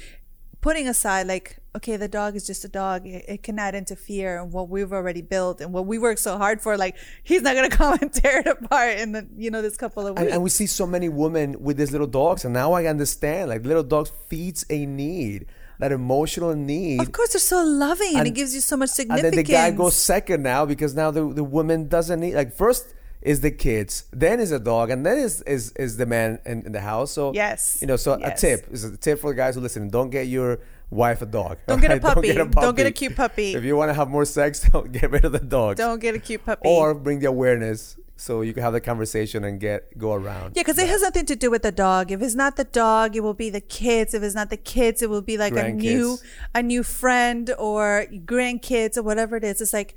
Putting 0.62 0.88
aside, 0.88 1.28
like, 1.28 1.60
okay, 1.78 1.96
the 1.98 2.08
dog 2.08 2.36
is 2.36 2.46
just 2.46 2.64
a 2.66 2.68
dog; 2.68 3.06
it, 3.08 3.26
it 3.28 3.44
cannot 3.44 3.74
interfere 3.76 4.38
in 4.40 4.52
what 4.52 4.70
we've 4.70 4.92
already 4.92 5.22
built 5.22 5.62
and 5.62 5.72
what 5.74 5.86
we 5.86 5.98
worked 5.98 6.20
so 6.20 6.38
hard 6.38 6.62
for. 6.62 6.78
Like, 6.78 6.96
he's 7.24 7.42
not 7.42 7.56
gonna 7.56 7.70
come 7.84 7.98
and 8.02 8.12
tear 8.12 8.40
it 8.40 8.48
apart 8.48 8.98
in 8.98 9.12
the, 9.14 9.28
you 9.38 9.50
know, 9.52 9.62
this 9.62 9.78
couple 9.78 10.04
of 10.06 10.18
and, 10.18 10.26
weeks. 10.26 10.34
and 10.34 10.44
we 10.44 10.50
see 10.50 10.68
so 10.68 10.86
many 10.86 11.10
women 11.10 11.56
with 11.62 11.78
these 11.78 11.92
little 11.92 12.08
dogs, 12.08 12.44
and 12.46 12.54
now 12.54 12.74
I 12.74 12.86
understand. 12.86 13.50
Like 13.50 13.66
little 13.66 13.84
dogs 13.84 14.12
feeds 14.28 14.66
a 14.70 14.86
need, 14.86 15.46
that 15.80 15.92
emotional 15.92 16.56
need. 16.56 17.02
Of 17.02 17.12
course, 17.12 17.34
they're 17.34 17.40
so 17.40 17.64
loving, 17.64 18.10
and, 18.10 18.18
And- 18.20 18.28
it 18.28 18.36
gives 18.36 18.54
you 18.56 18.62
so 18.62 18.76
much 18.78 18.90
significance. 18.90 19.26
and 19.28 19.38
then 19.38 19.46
the 19.46 19.52
guy 19.52 19.72
goes 19.72 19.96
second 19.96 20.44
now 20.44 20.66
because 20.66 20.96
now 20.96 21.12
the, 21.12 21.24
the 21.34 21.44
woman 21.44 21.88
doesn't 21.88 22.20
need 22.20 22.34
like 22.36 22.54
first 22.54 22.94
is 23.22 23.42
the 23.42 23.50
kids 23.50 24.04
then 24.14 24.40
is 24.40 24.52
the 24.52 24.60
dog 24.60 24.92
and 24.92 25.04
then 25.06 25.18
is 25.18 25.42
is, 25.42 25.72
is 25.72 25.98
the 25.98 26.06
man 26.06 26.40
in, 26.46 26.62
in 26.68 26.72
the 26.72 26.80
house 26.80 27.12
so 27.12 27.34
Yes. 27.34 27.80
you 27.82 27.88
know 27.88 27.96
so 27.96 28.16
Yes. 28.20 28.44
a 28.44 28.48
tip 28.48 28.68
is 28.72 28.84
a 28.84 28.96
tip 28.96 29.20
for 29.20 29.32
the 29.32 29.36
guys 29.36 29.56
who 29.56 29.62
listen 29.62 29.90
don't 29.90 30.12
get 30.12 30.28
your 30.28 30.60
wife 30.90 31.22
a 31.22 31.26
dog 31.26 31.58
Don't 31.68 31.82
get 31.82 31.92
a 31.92 31.94
alright? 32.04 32.16
puppy. 32.16 32.34
Don't 32.34 32.76
get 32.78 32.86
a 32.88 32.92
cute 32.92 33.16
puppy. 33.16 33.54
if 33.56 33.64
you 33.64 33.76
want 33.76 33.90
to 33.90 33.94
have 33.94 34.10
more 34.10 34.26
sex 34.26 34.60
don't 34.72 34.92
get 34.92 35.12
rid 35.12 35.26
of 35.26 35.32
the 35.34 35.40
dog 35.40 35.76
Don't 35.78 36.00
get 36.00 36.16
a 36.16 36.20
cute 36.20 36.46
puppy. 36.46 36.62
or 36.68 36.94
bring 36.94 37.20
the 37.20 37.28
awareness 37.28 37.98
so 38.16 38.42
you 38.42 38.52
can 38.54 38.64
have 38.64 38.74
the 38.74 38.82
conversation 38.82 39.44
and 39.44 39.60
get 39.60 39.96
go 39.98 40.14
around 40.14 40.56
yeah, 40.56 40.62
because 40.64 40.80
it 40.80 40.88
has 40.90 41.02
nothing 41.04 41.26
to 41.28 41.36
do 41.36 41.52
with 41.52 41.62
the 41.62 41.72
dog. 41.72 42.12
If 42.12 42.20
it's 42.24 42.34
not 42.34 42.56
the 42.56 42.64
dog, 42.64 43.16
it 43.16 43.20
will 43.20 43.36
be 43.36 43.52
the 43.52 43.62
kids. 43.62 44.16
If 44.16 44.24
it's 44.24 44.34
not 44.34 44.50
the 44.50 44.58
kids, 44.58 45.04
it 45.04 45.10
will 45.12 45.22
be 45.22 45.38
like 45.38 45.56
a 45.56 45.70
new, 45.72 46.18
a 46.56 46.64
new 46.64 46.82
friend 46.82 47.54
or 47.60 48.08
grandkids 48.26 48.98
or 48.98 49.04
whatever 49.04 49.36
it 49.36 49.44
is. 49.44 49.62
It's 49.62 49.72
like 49.72 49.96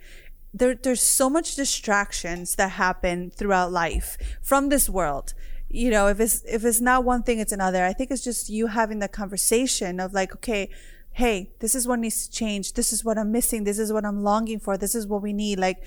there, 0.53 0.75
there's 0.75 1.01
so 1.01 1.31
much 1.31 1.55
distractions 1.57 2.57
that 2.57 2.73
happen 2.73 3.31
throughout 3.31 3.73
life 3.73 4.19
from 4.43 4.69
this 4.69 4.91
world. 4.91 5.33
You 5.73 5.91
know, 5.91 6.09
if 6.09 6.19
it's 6.19 6.43
if 6.45 6.65
it's 6.65 6.81
not 6.81 7.05
one 7.05 7.23
thing, 7.23 7.39
it's 7.39 7.53
another. 7.53 7.85
I 7.85 7.93
think 7.93 8.11
it's 8.11 8.25
just 8.25 8.51
you 8.51 8.67
having 8.67 8.99
the 8.99 9.09
conversation 9.09 10.01
of 10.01 10.13
like, 10.13 10.35
okay, 10.35 10.69
hey, 11.13 11.51
this 11.61 11.75
is 11.75 11.87
what 11.87 12.01
needs 12.01 12.27
to 12.27 12.33
change. 12.33 12.73
This 12.75 12.93
is 12.93 13.05
what 13.05 13.17
I'm 13.19 13.31
missing. 13.31 13.65
This 13.65 13.79
is 13.79 13.93
what 13.93 14.05
I'm 14.05 14.23
longing 14.23 14.59
for. 14.59 14.77
This 14.77 14.95
is 14.95 15.07
what 15.07 15.23
we 15.23 15.33
need. 15.33 15.59
Like, 15.61 15.83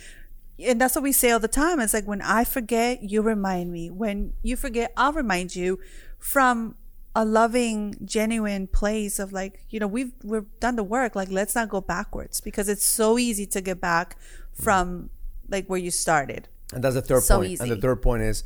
and 0.59 0.79
that's 0.79 0.95
what 0.95 1.03
we 1.03 1.11
say 1.11 1.31
all 1.31 1.39
the 1.39 1.47
time. 1.47 1.79
It's 1.79 1.93
like 1.93 2.05
when 2.05 2.21
I 2.21 2.43
forget, 2.43 3.03
you 3.03 3.21
remind 3.21 3.71
me. 3.71 3.89
When 3.89 4.33
you 4.41 4.55
forget, 4.55 4.93
I'll 4.95 5.13
remind 5.13 5.55
you 5.55 5.79
from 6.17 6.75
a 7.15 7.25
loving, 7.25 7.95
genuine 8.05 8.67
place 8.67 9.19
of 9.19 9.33
like, 9.33 9.65
you 9.69 9.79
know, 9.79 9.87
we've 9.87 10.13
we've 10.23 10.47
done 10.59 10.75
the 10.75 10.83
work. 10.83 11.15
Like, 11.15 11.29
let's 11.29 11.55
not 11.55 11.69
go 11.69 11.81
backwards 11.81 12.39
because 12.39 12.69
it's 12.69 12.85
so 12.85 13.17
easy 13.17 13.45
to 13.47 13.61
get 13.61 13.81
back 13.81 14.17
from 14.53 15.09
like 15.49 15.67
where 15.67 15.79
you 15.79 15.91
started. 15.91 16.47
And 16.73 16.83
that's 16.83 16.95
the 16.95 17.01
third 17.01 17.23
So 17.23 17.39
point. 17.39 17.59
And 17.59 17.69
the 17.69 17.75
third 17.75 18.01
point 18.01 18.23
is 18.23 18.43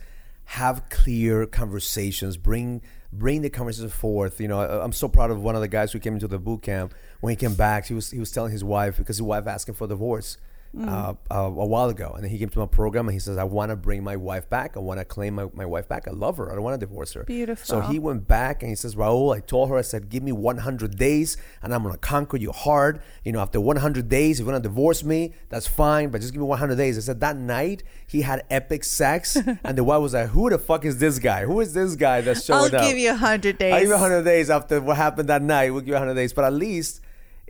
have 0.51 0.89
clear 0.89 1.45
conversations. 1.45 2.37
Bring 2.37 2.81
bring 3.11 3.41
the 3.41 3.49
conversation 3.49 3.89
forth. 3.89 4.39
You 4.39 4.47
know, 4.47 4.59
I- 4.59 4.83
I'm 4.83 4.91
so 4.93 5.07
proud 5.07 5.29
of 5.31 5.41
one 5.41 5.55
of 5.55 5.61
the 5.61 5.67
guys 5.67 5.91
who 5.91 5.99
came 5.99 6.13
into 6.13 6.27
the 6.27 6.39
boot 6.39 6.61
camp. 6.61 6.93
When 7.19 7.31
he 7.31 7.35
came 7.35 7.53
back, 7.53 7.85
he 7.87 7.93
was 7.93 8.11
he 8.11 8.19
was 8.19 8.31
telling 8.31 8.51
his 8.51 8.63
wife 8.63 8.97
because 8.97 9.17
his 9.17 9.21
wife 9.23 9.45
asked 9.47 9.67
him 9.67 9.75
for 9.75 9.87
divorce. 9.87 10.37
Mm. 10.75 10.87
Uh, 10.87 11.13
uh, 11.31 11.45
a 11.45 11.65
while 11.65 11.89
ago, 11.89 12.11
and 12.13 12.23
then 12.23 12.29
he 12.29 12.37
came 12.37 12.49
to 12.49 12.59
my 12.59 12.65
program 12.65 13.07
and 13.07 13.13
he 13.13 13.19
says, 13.19 13.37
"I 13.37 13.45
want 13.45 13.71
to 13.71 13.75
bring 13.75 14.03
my 14.03 14.15
wife 14.15 14.49
back. 14.49 14.75
I 14.75 14.79
want 14.79 14.99
to 14.99 15.05
claim 15.05 15.35
my, 15.35 15.47
my 15.53 15.65
wife 15.65 15.87
back. 15.87 16.07
I 16.07 16.11
love 16.11 16.37
her. 16.37 16.51
I 16.51 16.55
don't 16.55 16.63
want 16.63 16.79
to 16.79 16.85
divorce 16.85 17.13
her." 17.13 17.23
Beautiful. 17.23 17.65
So 17.65 17.81
he 17.81 17.99
went 17.99 18.27
back 18.27 18.61
and 18.61 18.69
he 18.69 18.75
says, 18.75 18.95
"Raul, 18.95 19.35
I 19.35 19.39
told 19.39 19.69
her, 19.69 19.77
I 19.77 19.81
said, 19.81 20.09
give 20.09 20.23
me 20.23 20.33
100 20.33 20.97
days, 20.97 21.37
and 21.63 21.73
I'm 21.73 21.83
gonna 21.83 21.97
conquer 21.97 22.37
your 22.37 22.53
heart. 22.53 23.01
You 23.23 23.31
know, 23.31 23.39
after 23.39 23.59
100 23.61 24.09
days, 24.09 24.39
if 24.39 24.45
you're 24.45 24.51
gonna 24.51 24.61
divorce 24.61 25.03
me, 25.03 25.33
that's 25.49 25.67
fine, 25.67 26.09
but 26.09 26.21
just 26.21 26.33
give 26.33 26.41
me 26.41 26.47
100 26.47 26.75
days." 26.75 26.97
I 26.97 27.01
said 27.01 27.21
that 27.21 27.37
night 27.37 27.83
he 28.05 28.21
had 28.21 28.43
epic 28.49 28.83
sex, 28.83 29.35
and 29.63 29.77
the 29.77 29.83
wife 29.83 30.01
was 30.01 30.13
like, 30.13 30.29
"Who 30.29 30.49
the 30.49 30.59
fuck 30.59 30.85
is 30.85 30.97
this 30.97 31.17
guy? 31.17 31.45
Who 31.45 31.59
is 31.61 31.73
this 31.73 31.95
guy 31.95 32.21
that's 32.21 32.43
showing 32.43 32.75
I'll 32.75 32.81
up?" 32.81 32.87
give 32.87 32.97
you 32.97 33.15
hundred 33.15 33.57
days. 33.57 33.73
I'll 33.73 33.79
give 33.79 33.89
you 33.89 33.95
100 33.95 34.23
days 34.23 34.49
after 34.49 34.81
what 34.81 34.97
happened 34.97 35.29
that 35.29 35.41
night. 35.41 35.71
We'll 35.71 35.81
give 35.81 35.89
you 35.89 35.93
100 35.93 36.13
days, 36.13 36.33
but 36.33 36.43
at 36.43 36.53
least 36.53 37.01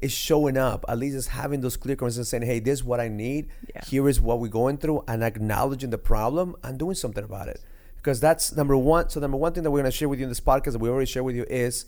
it's 0.01 0.13
showing 0.13 0.57
up. 0.57 0.85
At 0.87 0.97
least 0.99 1.15
it's 1.15 1.27
having 1.27 1.61
those 1.61 1.77
clear 1.77 1.95
conversations 1.95 2.33
and 2.33 2.43
saying, 2.43 2.51
hey, 2.51 2.59
this 2.59 2.79
is 2.79 2.83
what 2.83 2.99
I 2.99 3.07
need. 3.07 3.49
Yeah. 3.73 3.83
Here 3.85 4.07
is 4.07 4.21
what 4.21 4.39
we're 4.39 4.47
going 4.47 4.77
through, 4.77 5.03
and 5.07 5.23
acknowledging 5.23 5.89
the 5.89 5.97
problem 5.97 6.55
and 6.63 6.77
doing 6.77 6.95
something 6.95 7.23
about 7.23 7.47
it. 7.47 7.61
Because 7.97 8.19
that's 8.19 8.55
number 8.55 8.77
one. 8.77 9.09
So, 9.09 9.19
number 9.19 9.37
one 9.37 9.53
thing 9.53 9.63
that 9.63 9.71
we're 9.71 9.81
going 9.81 9.91
to 9.91 9.97
share 9.97 10.07
with 10.07 10.19
you 10.19 10.25
in 10.25 10.29
this 10.29 10.39
podcast 10.39 10.73
that 10.73 10.79
we 10.79 10.89
already 10.89 11.07
shared 11.07 11.25
with 11.25 11.35
you 11.35 11.45
is 11.49 11.85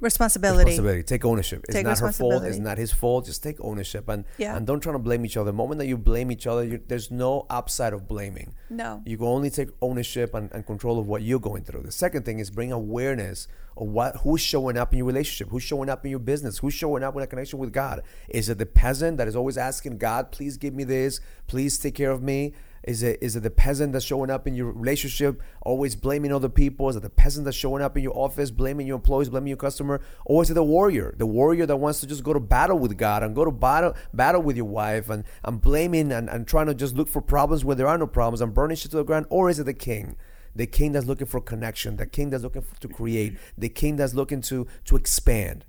responsibility. 0.00 0.64
responsibility. 0.70 1.02
Take 1.02 1.24
ownership. 1.24 1.64
It's 1.64 1.74
Take 1.74 1.86
not 1.86 1.98
her 1.98 2.12
fault. 2.12 2.44
It's 2.44 2.58
not 2.58 2.78
his 2.78 2.92
fault. 2.92 3.26
Just 3.26 3.42
take 3.42 3.56
ownership 3.60 4.08
and 4.08 4.24
Yeah. 4.38 4.56
and 4.56 4.66
don't 4.66 4.80
try 4.80 4.92
to 4.92 4.98
blame 4.98 5.24
each 5.24 5.36
other. 5.36 5.46
The 5.50 5.56
moment 5.56 5.78
that 5.80 5.86
you 5.86 5.96
blame 5.96 6.30
each 6.30 6.46
other, 6.46 6.64
you, 6.64 6.80
there's 6.86 7.10
no 7.10 7.46
upside 7.50 7.92
of 7.92 8.06
blaming. 8.06 8.54
No. 8.70 9.02
You 9.04 9.16
can 9.16 9.26
only 9.26 9.50
take 9.50 9.70
ownership 9.82 10.34
and, 10.34 10.50
and 10.52 10.64
control 10.66 10.98
of 10.98 11.06
what 11.06 11.22
you're 11.22 11.40
going 11.40 11.64
through. 11.64 11.82
The 11.82 11.92
second 11.92 12.24
thing 12.24 12.38
is 12.38 12.50
bring 12.50 12.72
awareness 12.72 13.48
of 13.76 13.88
what 13.88 14.16
who's 14.18 14.40
showing 14.40 14.76
up 14.76 14.92
in 14.92 14.98
your 14.98 15.06
relationship, 15.06 15.50
who's 15.50 15.62
showing 15.62 15.88
up 15.88 16.04
in 16.04 16.10
your 16.10 16.20
business, 16.20 16.58
who's 16.58 16.74
showing 16.74 17.02
up 17.02 17.14
in 17.16 17.22
a 17.22 17.26
connection 17.26 17.58
with 17.58 17.72
God. 17.72 18.02
Is 18.28 18.48
it 18.48 18.58
the 18.58 18.66
peasant 18.66 19.18
that 19.18 19.28
is 19.28 19.36
always 19.36 19.56
asking 19.56 19.98
God, 19.98 20.32
please 20.32 20.56
give 20.56 20.74
me 20.74 20.84
this, 20.84 21.20
please 21.46 21.78
take 21.78 21.94
care 21.94 22.10
of 22.10 22.22
me? 22.22 22.54
Is 22.84 23.02
it 23.02 23.18
is 23.20 23.36
it 23.36 23.42
the 23.42 23.50
peasant 23.50 23.92
that's 23.92 24.04
showing 24.04 24.30
up 24.30 24.46
in 24.46 24.54
your 24.54 24.72
relationship, 24.72 25.42
always 25.62 25.96
blaming 25.96 26.32
other 26.32 26.48
people? 26.48 26.88
Is 26.88 26.96
it 26.96 27.02
the 27.02 27.10
peasant 27.10 27.44
that's 27.44 27.56
showing 27.56 27.82
up 27.82 27.96
in 27.96 28.02
your 28.02 28.16
office, 28.16 28.50
blaming 28.50 28.86
your 28.86 28.96
employees, 28.96 29.28
blaming 29.28 29.48
your 29.48 29.56
customer? 29.56 30.00
Or 30.24 30.42
is 30.42 30.50
it 30.50 30.54
the 30.54 30.62
warrior, 30.62 31.14
the 31.16 31.26
warrior 31.26 31.66
that 31.66 31.76
wants 31.76 32.00
to 32.00 32.06
just 32.06 32.22
go 32.22 32.32
to 32.32 32.40
battle 32.40 32.78
with 32.78 32.96
God 32.96 33.22
and 33.22 33.34
go 33.34 33.44
to 33.44 33.50
battle 33.50 33.94
battle 34.14 34.42
with 34.42 34.56
your 34.56 34.66
wife 34.66 35.10
and, 35.10 35.24
and 35.44 35.60
blaming 35.60 36.12
and, 36.12 36.28
and 36.28 36.46
trying 36.46 36.66
to 36.66 36.74
just 36.74 36.94
look 36.94 37.08
for 37.08 37.20
problems 37.20 37.64
where 37.64 37.76
there 37.76 37.88
are 37.88 37.98
no 37.98 38.06
problems 38.06 38.40
and 38.40 38.54
burning 38.54 38.76
shit 38.76 38.90
to 38.92 38.96
the 38.96 39.04
ground? 39.04 39.26
Or 39.30 39.50
is 39.50 39.58
it 39.58 39.64
the 39.64 39.74
king? 39.74 40.16
The 40.54 40.66
king 40.66 40.92
that's 40.92 41.06
looking 41.06 41.26
for 41.26 41.40
connection, 41.40 41.98
the 41.98 42.06
king 42.06 42.30
that's 42.30 42.42
looking 42.42 42.62
for, 42.62 42.80
to 42.80 42.88
create, 42.88 43.36
the 43.56 43.68
king 43.68 43.96
that's 43.96 44.14
looking 44.14 44.40
to 44.42 44.66
to 44.86 44.96
expand 44.96 45.64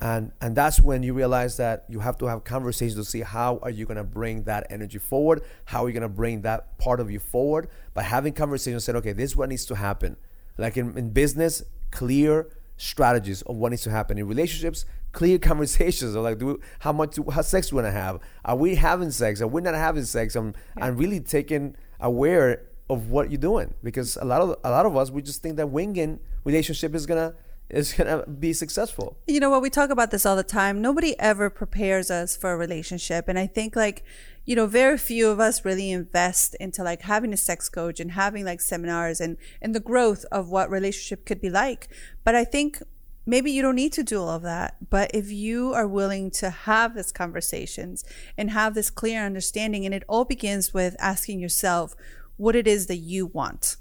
and 0.00 0.32
and 0.40 0.56
that's 0.56 0.80
when 0.80 1.02
you 1.02 1.12
realize 1.12 1.58
that 1.58 1.84
you 1.88 2.00
have 2.00 2.16
to 2.18 2.26
have 2.26 2.42
conversations 2.44 2.94
to 2.94 3.04
see 3.04 3.20
how 3.20 3.58
are 3.62 3.70
you 3.70 3.84
going 3.84 3.98
to 3.98 4.04
bring 4.04 4.44
that 4.44 4.66
energy 4.70 4.98
forward? 4.98 5.42
How 5.66 5.84
are 5.84 5.88
you 5.88 5.92
going 5.92 6.02
to 6.02 6.08
bring 6.08 6.40
that 6.42 6.78
part 6.78 7.00
of 7.00 7.10
you 7.10 7.18
forward? 7.18 7.68
By 7.92 8.02
having 8.02 8.32
conversations 8.32 8.84
saying 8.84 8.96
okay 8.96 9.12
this 9.12 9.32
is 9.32 9.36
what 9.36 9.50
needs 9.50 9.66
to 9.66 9.74
happen. 9.74 10.16
Like 10.56 10.76
in, 10.76 10.96
in 10.96 11.10
business 11.10 11.62
clear 11.90 12.48
strategies 12.78 13.42
of 13.42 13.56
what 13.56 13.70
needs 13.70 13.82
to 13.82 13.90
happen. 13.90 14.16
In 14.16 14.26
relationships 14.26 14.86
clear 15.12 15.38
conversations 15.50 16.14
of 16.14 16.22
like 16.22 16.38
do 16.38 16.46
we, 16.46 16.54
how 16.78 16.92
much 16.92 17.18
how 17.30 17.42
sex 17.42 17.70
we 17.70 17.76
want 17.76 17.86
to 17.86 17.92
have? 17.92 18.20
Are 18.44 18.56
we 18.56 18.76
having 18.76 19.10
sex? 19.10 19.42
Are 19.42 19.48
we 19.48 19.60
not 19.60 19.74
having 19.74 20.04
sex? 20.04 20.34
And, 20.34 20.56
and 20.78 20.98
really 20.98 21.20
taking 21.20 21.76
aware 22.00 22.62
of 22.88 23.10
what 23.10 23.30
you're 23.30 23.38
doing. 23.38 23.74
Because 23.82 24.16
a 24.16 24.24
lot 24.24 24.40
of 24.40 24.56
a 24.64 24.70
lot 24.70 24.86
of 24.86 24.96
us 24.96 25.10
we 25.10 25.20
just 25.20 25.42
think 25.42 25.56
that 25.56 25.66
winging 25.66 26.20
relationship 26.44 26.94
is 26.94 27.04
gonna 27.04 27.34
is 27.70 27.92
gonna 27.92 28.26
be 28.26 28.52
successful. 28.52 29.18
You 29.26 29.40
know 29.40 29.50
what? 29.50 29.62
We 29.62 29.70
talk 29.70 29.90
about 29.90 30.10
this 30.10 30.26
all 30.26 30.36
the 30.36 30.42
time. 30.42 30.80
Nobody 30.80 31.18
ever 31.18 31.50
prepares 31.50 32.10
us 32.10 32.36
for 32.36 32.52
a 32.52 32.56
relationship. 32.56 33.28
And 33.28 33.38
i 33.38 33.46
think 33.46 33.76
like 33.76 34.04
you 34.44 34.56
know 34.56 34.66
very 34.66 34.98
few 34.98 35.28
of 35.28 35.38
us 35.38 35.64
really 35.64 35.90
invest 35.90 36.54
into 36.56 36.82
like 36.82 37.02
having 37.02 37.32
a 37.32 37.36
sex 37.36 37.68
coach 37.68 38.00
and 38.00 38.12
having 38.12 38.44
like 38.44 38.60
seminars 38.60 39.20
and 39.20 39.36
and 39.62 39.74
the 39.74 39.80
growth 39.80 40.24
of 40.32 40.48
what 40.48 40.70
relationship 40.70 41.24
could 41.26 41.40
be 41.40 41.50
like. 41.50 41.88
But 42.24 42.34
i 42.34 42.44
think 42.44 42.82
maybe 43.26 43.50
you 43.50 43.62
don't 43.62 43.76
need 43.76 43.92
to 43.92 44.02
do 44.02 44.20
all 44.20 44.30
of 44.30 44.42
that. 44.42 44.90
But 44.90 45.10
if 45.14 45.30
you 45.30 45.72
are 45.74 45.86
willing 45.86 46.30
to 46.32 46.50
have 46.50 46.94
these 46.94 47.12
conversations 47.12 48.04
and 48.36 48.50
have 48.50 48.74
this 48.74 48.90
clear 48.90 49.24
understanding 49.24 49.84
and 49.84 49.94
it 49.94 50.04
all 50.08 50.24
begins 50.24 50.74
with 50.74 50.96
asking 50.98 51.38
yourself 51.38 51.94
what 52.36 52.56
it 52.56 52.66
is 52.66 52.86
that 52.86 52.96
you 52.96 53.26
want. 53.26 53.76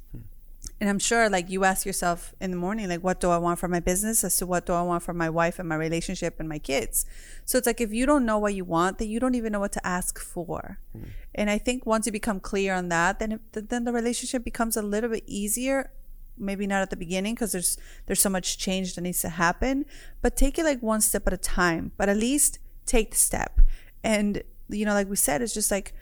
And 0.80 0.89
I'm 0.89 1.00
sure 1.00 1.30
like 1.30 1.50
you 1.50 1.65
ask 1.65 1.86
yourself 1.86 2.34
in 2.39 2.52
the 2.52 2.58
morning, 2.58 2.88
like, 2.88 3.04
what 3.04 3.20
do 3.20 3.30
I 3.30 3.38
want 3.38 3.60
for 3.60 3.68
my 3.68 3.82
business 3.82 4.24
as 4.24 4.38
to 4.38 4.46
what 4.46 4.65
do 4.65 4.74
I 4.74 4.82
want 4.82 5.04
for 5.04 5.13
my 5.13 5.30
wife 5.30 5.60
and 5.60 5.68
my 5.68 5.76
relationship 5.76 6.39
and 6.39 6.48
my 6.48 6.60
kids? 6.60 7.06
So 7.44 7.58
it's 7.58 7.68
like 7.68 7.82
if 7.82 7.92
you 7.92 8.06
don't 8.06 8.26
know 8.26 8.38
what 8.38 8.56
you 8.56 8.63
want, 8.63 8.98
then 8.98 9.10
you 9.10 9.20
don't 9.20 9.36
even 9.36 9.52
know 9.52 9.60
what 9.60 9.74
to 9.74 9.86
ask 9.86 10.18
for. 10.18 10.80
Mm. 10.98 11.08
And 11.36 11.50
I 11.50 11.58
think 11.58 11.86
once 11.86 12.06
you 12.06 12.13
become 12.13 12.39
clear 12.39 12.74
on 12.74 12.88
that, 12.89 13.20
then 13.20 13.34
it, 13.34 13.70
then 13.70 13.84
the 13.84 13.92
relationship 13.92 14.44
becomes 14.46 14.78
a 14.78 14.82
little 14.82 15.10
bit 15.10 15.24
easier. 15.28 15.92
Maybe 16.38 16.65
not 16.65 16.82
at 16.82 16.89
the 16.89 16.96
beginning 16.96 17.36
because 17.36 17.52
there's 17.52 17.78
there's 18.06 18.22
so 18.22 18.30
much 18.30 18.58
change 18.58 18.96
that 18.96 19.02
needs 19.02 19.20
to 19.22 19.30
happen, 19.30 19.86
but 20.22 20.38
take 20.38 20.58
it 20.58 20.63
like 20.63 20.82
one 20.82 21.02
step 21.02 21.28
at 21.28 21.34
a 21.34 21.38
time. 21.38 21.92
But 21.98 22.08
at 22.08 22.15
least 22.15 22.60
take 22.86 23.12
the 23.12 23.18
step. 23.18 23.60
And 24.02 24.44
you 24.70 24.86
know, 24.86 24.94
like 24.94 25.10
we 25.10 25.18
said, 25.18 25.42
it's 25.42 25.54
just 25.54 25.72
like 25.72 25.94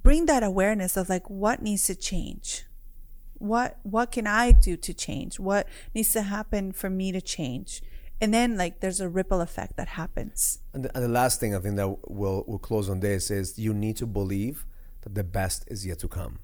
bring 0.00 0.26
that 0.26 0.44
awareness 0.44 0.96
of 0.96 1.08
like 1.08 1.28
what 1.28 1.62
needs 1.62 1.86
to 1.86 1.96
change 1.96 2.64
what 3.42 3.78
what 3.82 4.12
can 4.12 4.26
i 4.26 4.52
do 4.52 4.76
to 4.76 4.94
change? 4.94 5.40
What 5.40 5.68
needs 5.94 6.12
to 6.12 6.22
happen 6.22 6.72
for 6.72 6.88
me 6.88 7.12
to 7.12 7.20
change? 7.20 7.82
And 8.20 8.32
then 8.32 8.56
like 8.56 8.80
there's 8.80 9.00
a 9.00 9.08
ripple 9.08 9.40
effect 9.40 9.76
that 9.76 9.88
happens. 9.88 10.60
And 10.72 10.84
the, 10.84 10.94
and 10.94 11.04
the 11.04 11.08
last 11.08 11.40
thing 11.40 11.54
i 11.54 11.58
think 11.58 11.76
that 11.76 11.88
we'll, 12.08 12.44
we'll 12.46 12.58
close 12.58 12.88
on 12.88 13.00
this 13.00 13.30
is 13.30 13.58
you 13.58 13.74
need 13.74 13.96
to 13.96 14.06
believe 14.06 14.64
that 15.02 15.14
the 15.14 15.24
best 15.24 15.64
is 15.66 15.84
yet 15.84 15.98
to 16.00 16.08
come. 16.08 16.38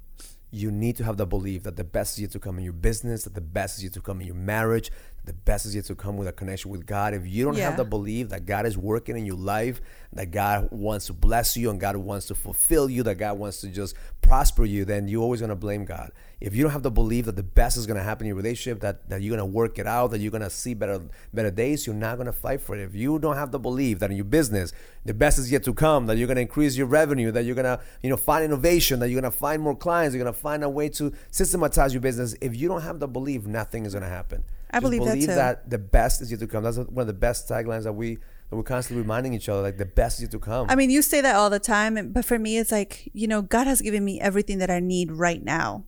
You 0.50 0.70
need 0.70 0.96
to 0.96 1.04
have 1.04 1.18
the 1.18 1.26
belief 1.26 1.62
that 1.64 1.76
the 1.76 1.84
best 1.84 2.14
is 2.14 2.22
yet 2.22 2.30
to 2.32 2.40
come 2.40 2.58
in 2.58 2.64
your 2.64 2.72
business 2.72 3.24
that 3.24 3.34
the 3.34 3.40
best 3.40 3.78
is 3.78 3.84
yet 3.84 3.92
to 3.94 4.00
come 4.00 4.20
in 4.20 4.26
your 4.26 4.36
marriage 4.36 4.90
the 5.28 5.34
best 5.34 5.66
is 5.66 5.74
yet 5.74 5.84
to 5.84 5.94
come 5.94 6.16
with 6.16 6.26
a 6.26 6.32
connection 6.32 6.70
with 6.70 6.86
God. 6.86 7.12
If 7.12 7.26
you 7.26 7.44
don't 7.44 7.56
yeah. 7.56 7.68
have 7.68 7.76
the 7.76 7.84
belief 7.84 8.30
that 8.30 8.46
God 8.46 8.64
is 8.64 8.78
working 8.78 9.16
in 9.16 9.26
your 9.26 9.36
life, 9.36 9.80
that 10.14 10.30
God 10.30 10.68
wants 10.70 11.06
to 11.06 11.12
bless 11.12 11.56
you 11.56 11.68
and 11.68 11.78
God 11.78 11.96
wants 11.96 12.26
to 12.26 12.34
fulfill 12.34 12.88
you, 12.88 13.02
that 13.02 13.16
God 13.16 13.38
wants 13.38 13.60
to 13.60 13.68
just 13.68 13.94
prosper 14.22 14.64
you, 14.64 14.86
then 14.86 15.06
you're 15.06 15.22
always 15.22 15.40
going 15.40 15.50
to 15.50 15.56
blame 15.56 15.84
God. 15.84 16.12
If 16.40 16.54
you 16.54 16.62
don't 16.62 16.72
have 16.72 16.82
the 16.82 16.90
belief 16.90 17.26
that 17.26 17.36
the 17.36 17.42
best 17.42 17.76
is 17.76 17.86
going 17.86 17.96
to 17.96 18.02
happen 18.02 18.24
in 18.24 18.28
your 18.28 18.36
relationship, 18.36 18.80
that, 18.80 19.08
that 19.10 19.20
you're 19.20 19.36
going 19.36 19.46
to 19.46 19.52
work 19.52 19.78
it 19.78 19.86
out, 19.86 20.12
that 20.12 20.20
you're 20.20 20.30
going 20.30 20.42
to 20.42 20.50
see 20.50 20.72
better 20.72 21.02
better 21.34 21.50
days, 21.50 21.86
you're 21.86 21.96
not 21.96 22.16
going 22.16 22.26
to 22.26 22.32
fight 22.32 22.60
for 22.60 22.74
it. 22.74 22.82
If 22.82 22.94
you 22.94 23.18
don't 23.18 23.36
have 23.36 23.50
the 23.50 23.58
belief 23.58 23.98
that 23.98 24.10
in 24.10 24.16
your 24.16 24.24
business, 24.24 24.72
the 25.04 25.14
best 25.14 25.38
is 25.38 25.52
yet 25.52 25.64
to 25.64 25.74
come, 25.74 26.06
that 26.06 26.16
you're 26.16 26.26
going 26.26 26.36
to 26.36 26.42
increase 26.42 26.76
your 26.76 26.86
revenue, 26.86 27.30
that 27.32 27.44
you're 27.44 27.54
going 27.54 27.64
to 27.64 27.80
you 28.02 28.08
know 28.08 28.16
find 28.16 28.44
innovation, 28.44 29.00
that 29.00 29.10
you're 29.10 29.20
going 29.20 29.30
to 29.30 29.36
find 29.36 29.62
more 29.62 29.76
clients, 29.76 30.14
you're 30.14 30.24
going 30.24 30.32
to 30.32 30.40
find 30.40 30.64
a 30.64 30.70
way 30.70 30.88
to 30.90 31.12
systematize 31.30 31.92
your 31.92 32.00
business. 32.00 32.34
If 32.40 32.56
you 32.56 32.68
don't 32.68 32.82
have 32.82 33.00
the 33.00 33.08
belief, 33.08 33.44
nothing 33.44 33.84
is 33.84 33.92
going 33.92 34.04
to 34.04 34.08
happen. 34.08 34.44
I 34.70 34.80
believe, 34.80 35.00
believe 35.00 35.26
that, 35.26 35.36
that, 35.36 35.70
the 35.70 35.78
best 35.78 36.20
is 36.20 36.30
yet 36.30 36.40
to 36.40 36.46
come. 36.46 36.62
That's 36.62 36.76
one 36.76 36.98
of 36.98 37.06
the 37.06 37.12
best 37.12 37.48
taglines 37.48 37.84
that 37.84 37.92
we 37.92 38.18
that 38.50 38.56
we're 38.56 38.62
constantly 38.62 39.02
reminding 39.02 39.34
each 39.34 39.48
other, 39.48 39.60
like 39.60 39.76
the 39.76 39.86
best 39.86 40.18
is 40.18 40.22
yet 40.22 40.30
to 40.32 40.38
come. 40.38 40.66
I 40.70 40.74
mean, 40.74 40.90
you 40.90 41.02
say 41.02 41.20
that 41.20 41.36
all 41.36 41.50
the 41.50 41.58
time, 41.58 42.12
but 42.12 42.24
for 42.24 42.38
me, 42.38 42.58
it's 42.58 42.72
like 42.72 43.10
you 43.12 43.26
know, 43.26 43.42
God 43.42 43.66
has 43.66 43.80
given 43.80 44.04
me 44.04 44.20
everything 44.20 44.58
that 44.58 44.70
I 44.70 44.80
need 44.80 45.12
right 45.12 45.42
now. 45.42 45.84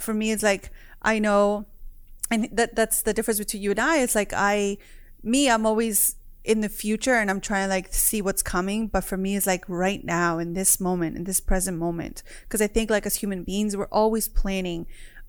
For 0.00 0.14
me, 0.14 0.32
it's 0.32 0.42
like 0.42 0.70
I 1.02 1.18
know, 1.18 1.66
and 2.30 2.48
that 2.52 2.74
that's 2.74 3.02
the 3.02 3.12
difference 3.12 3.38
between 3.38 3.62
you 3.62 3.70
and 3.70 3.80
I. 3.80 3.98
It's 3.98 4.14
like 4.14 4.32
I, 4.34 4.78
me, 5.22 5.48
I'm 5.50 5.66
always 5.66 6.16
in 6.44 6.60
the 6.60 6.68
future 6.68 7.14
and 7.14 7.30
I'm 7.30 7.40
trying 7.40 7.66
to 7.66 7.68
like 7.68 7.92
see 7.92 8.20
what's 8.20 8.42
coming. 8.42 8.88
But 8.88 9.04
for 9.04 9.16
me, 9.16 9.36
it's 9.36 9.46
like 9.46 9.64
right 9.68 10.04
now 10.04 10.38
in 10.38 10.54
this 10.54 10.80
moment, 10.80 11.16
in 11.16 11.24
this 11.24 11.40
present 11.40 11.78
moment. 11.78 12.22
Cause 12.48 12.60
I 12.60 12.66
think 12.66 12.90
like 12.90 13.06
as 13.06 13.16
human 13.16 13.44
beings, 13.44 13.76
we're 13.76 13.86
always 13.86 14.28
planning 14.28 14.86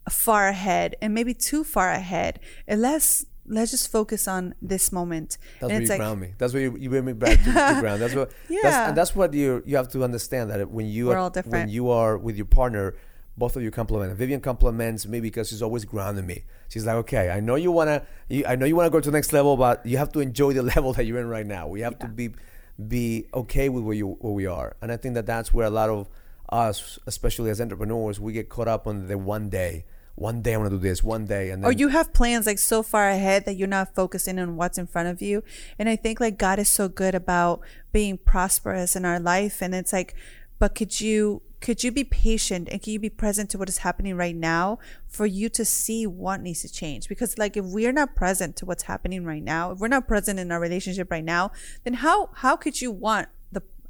far 0.10 0.48
ahead 0.48 0.96
and 1.02 1.14
maybe 1.14 1.34
too 1.34 1.64
far 1.64 1.90
ahead. 1.90 2.40
And 2.68 2.82
let's 2.82 3.26
let's 3.46 3.72
just 3.72 3.92
focus 3.92 4.28
on 4.28 4.56
this 4.62 4.92
moment. 4.92 5.38
That's 5.60 5.62
and 5.62 5.72
where 5.72 5.82
you 5.82 5.88
like, 5.88 6.00
ground 6.00 6.22
me. 6.22 6.34
That's 6.38 6.54
where 6.54 6.62
you, 6.64 6.78
you 6.78 6.90
bring 6.90 7.06
me 7.06 7.14
back 7.14 7.40
to 7.40 7.46
the 7.46 7.52
ground. 7.80 8.02
That's 8.02 8.16
what. 8.16 8.32
Yeah. 8.50 8.60
That's, 8.64 8.90
and 8.90 8.98
that's 8.98 9.16
what 9.16 9.34
you 9.34 9.64
you 9.66 9.76
have 9.78 9.90
to 9.90 10.04
understand 10.04 10.50
that 10.50 10.70
when 10.70 10.88
you 10.88 11.08
We're 11.08 11.16
are, 11.16 11.20
all 11.20 11.30
different. 11.30 11.54
when 11.54 11.70
you 11.70 11.90
are 11.90 12.18
with 12.18 12.36
your 12.36 12.46
partner, 12.46 12.96
both 13.38 13.56
of 13.56 13.64
you 13.64 13.72
compliment. 13.72 14.16
Vivian 14.18 14.42
compliments 14.42 15.06
me 15.06 15.20
because 15.20 15.50
she's 15.50 15.62
always 15.62 15.86
grounding 15.86 16.26
me. 16.26 16.44
She's 16.70 16.86
like, 16.86 16.96
okay, 16.96 17.30
I 17.30 17.40
know 17.40 17.56
you 17.56 17.72
wanna, 17.72 18.06
you, 18.30 18.46
I 18.46 18.56
know 18.56 18.66
you 18.66 18.76
wanna 18.76 18.90
go 18.90 19.00
to 19.00 19.10
the 19.10 19.16
next 19.16 19.34
level, 19.34 19.58
but 19.58 19.86
you 19.86 19.98
have 19.98 20.12
to 20.14 20.20
enjoy 20.20 20.54
the 20.54 20.64
level 20.76 20.94
that 20.94 21.06
you're 21.06 21.20
in 21.20 21.28
right 21.28 21.46
now. 21.46 21.68
We 21.68 21.82
have 21.82 21.96
yeah. 22.00 22.08
to 22.08 22.12
be 22.12 22.30
be 22.88 23.28
okay 23.36 23.70
with 23.70 23.84
where 23.84 23.96
you 23.96 24.18
where 24.20 24.34
we 24.34 24.48
are, 24.48 24.76
and 24.82 24.92
I 24.92 24.98
think 24.98 25.16
that 25.16 25.26
that's 25.26 25.54
where 25.54 25.68
a 25.68 25.70
lot 25.70 25.90
of 25.90 26.10
us, 26.54 27.00
especially 27.08 27.50
as 27.50 27.60
entrepreneurs, 27.60 28.20
we 28.20 28.32
get 28.34 28.48
caught 28.48 28.68
up 28.68 28.88
on 28.88 29.08
the 29.08 29.18
one 29.18 29.50
day 29.50 29.86
one 30.16 30.42
day 30.44 30.54
I 30.54 30.58
want 30.58 30.70
to 30.70 30.78
do 30.78 30.82
this, 30.82 31.04
one 31.04 31.26
day, 31.26 31.50
and 31.50 31.64
then, 31.64 31.70
or 31.70 31.72
you 31.72 31.88
have 31.88 32.14
plans 32.14 32.46
like 32.46 32.60
so 32.60 32.84
far 32.84 33.10
ahead 33.10 33.46
that 33.46 33.56
you're 33.56 33.68
not 33.68 33.96
focusing 33.96 34.38
on 34.38 34.56
what's 34.56 34.78
in 34.78 34.86
front 34.86 35.08
of 35.08 35.22
you. 35.22 35.44
And 35.80 35.90
I 35.90 35.96
think 35.96 36.20
like 36.20 36.38
God 36.38 36.60
is 36.60 36.70
so 36.70 36.88
good 36.88 37.16
about 37.16 37.62
being 37.92 38.18
prosperous 38.18 38.96
in 38.96 39.06
our 39.06 39.20
life, 39.20 39.62
and 39.62 39.74
it's 39.74 39.92
like, 39.92 40.14
but 40.60 40.76
could 40.76 41.02
you 41.02 41.42
could 41.62 41.84
you 41.84 41.92
be 41.92 42.04
patient 42.04 42.68
and 42.72 42.82
can 42.82 42.94
you 42.94 43.00
be 43.00 43.10
present 43.10 43.50
to 43.50 43.58
what 43.58 43.70
is 43.70 43.80
happening 43.80 44.16
right 44.16 44.36
now 44.36 44.78
for 45.08 45.26
you 45.26 45.48
to 45.48 45.64
see 45.64 46.06
what 46.06 46.42
needs 46.42 46.62
to 46.62 46.72
change? 46.72 47.08
Because 47.08 47.38
like 47.38 47.58
if 47.58 47.66
we're 47.66 47.94
not 47.94 48.16
present 48.16 48.56
to 48.58 48.66
what's 48.66 48.84
happening 48.84 49.26
right 49.26 49.44
now, 49.44 49.72
if 49.72 49.80
we're 49.80 49.88
not 49.88 50.08
present 50.08 50.40
in 50.40 50.52
our 50.52 50.60
relationship 50.60 51.10
right 51.10 51.24
now, 51.24 51.52
then 51.86 51.96
how 51.96 52.30
how 52.36 52.56
could 52.56 52.82
you 52.82 52.92
want 52.92 53.30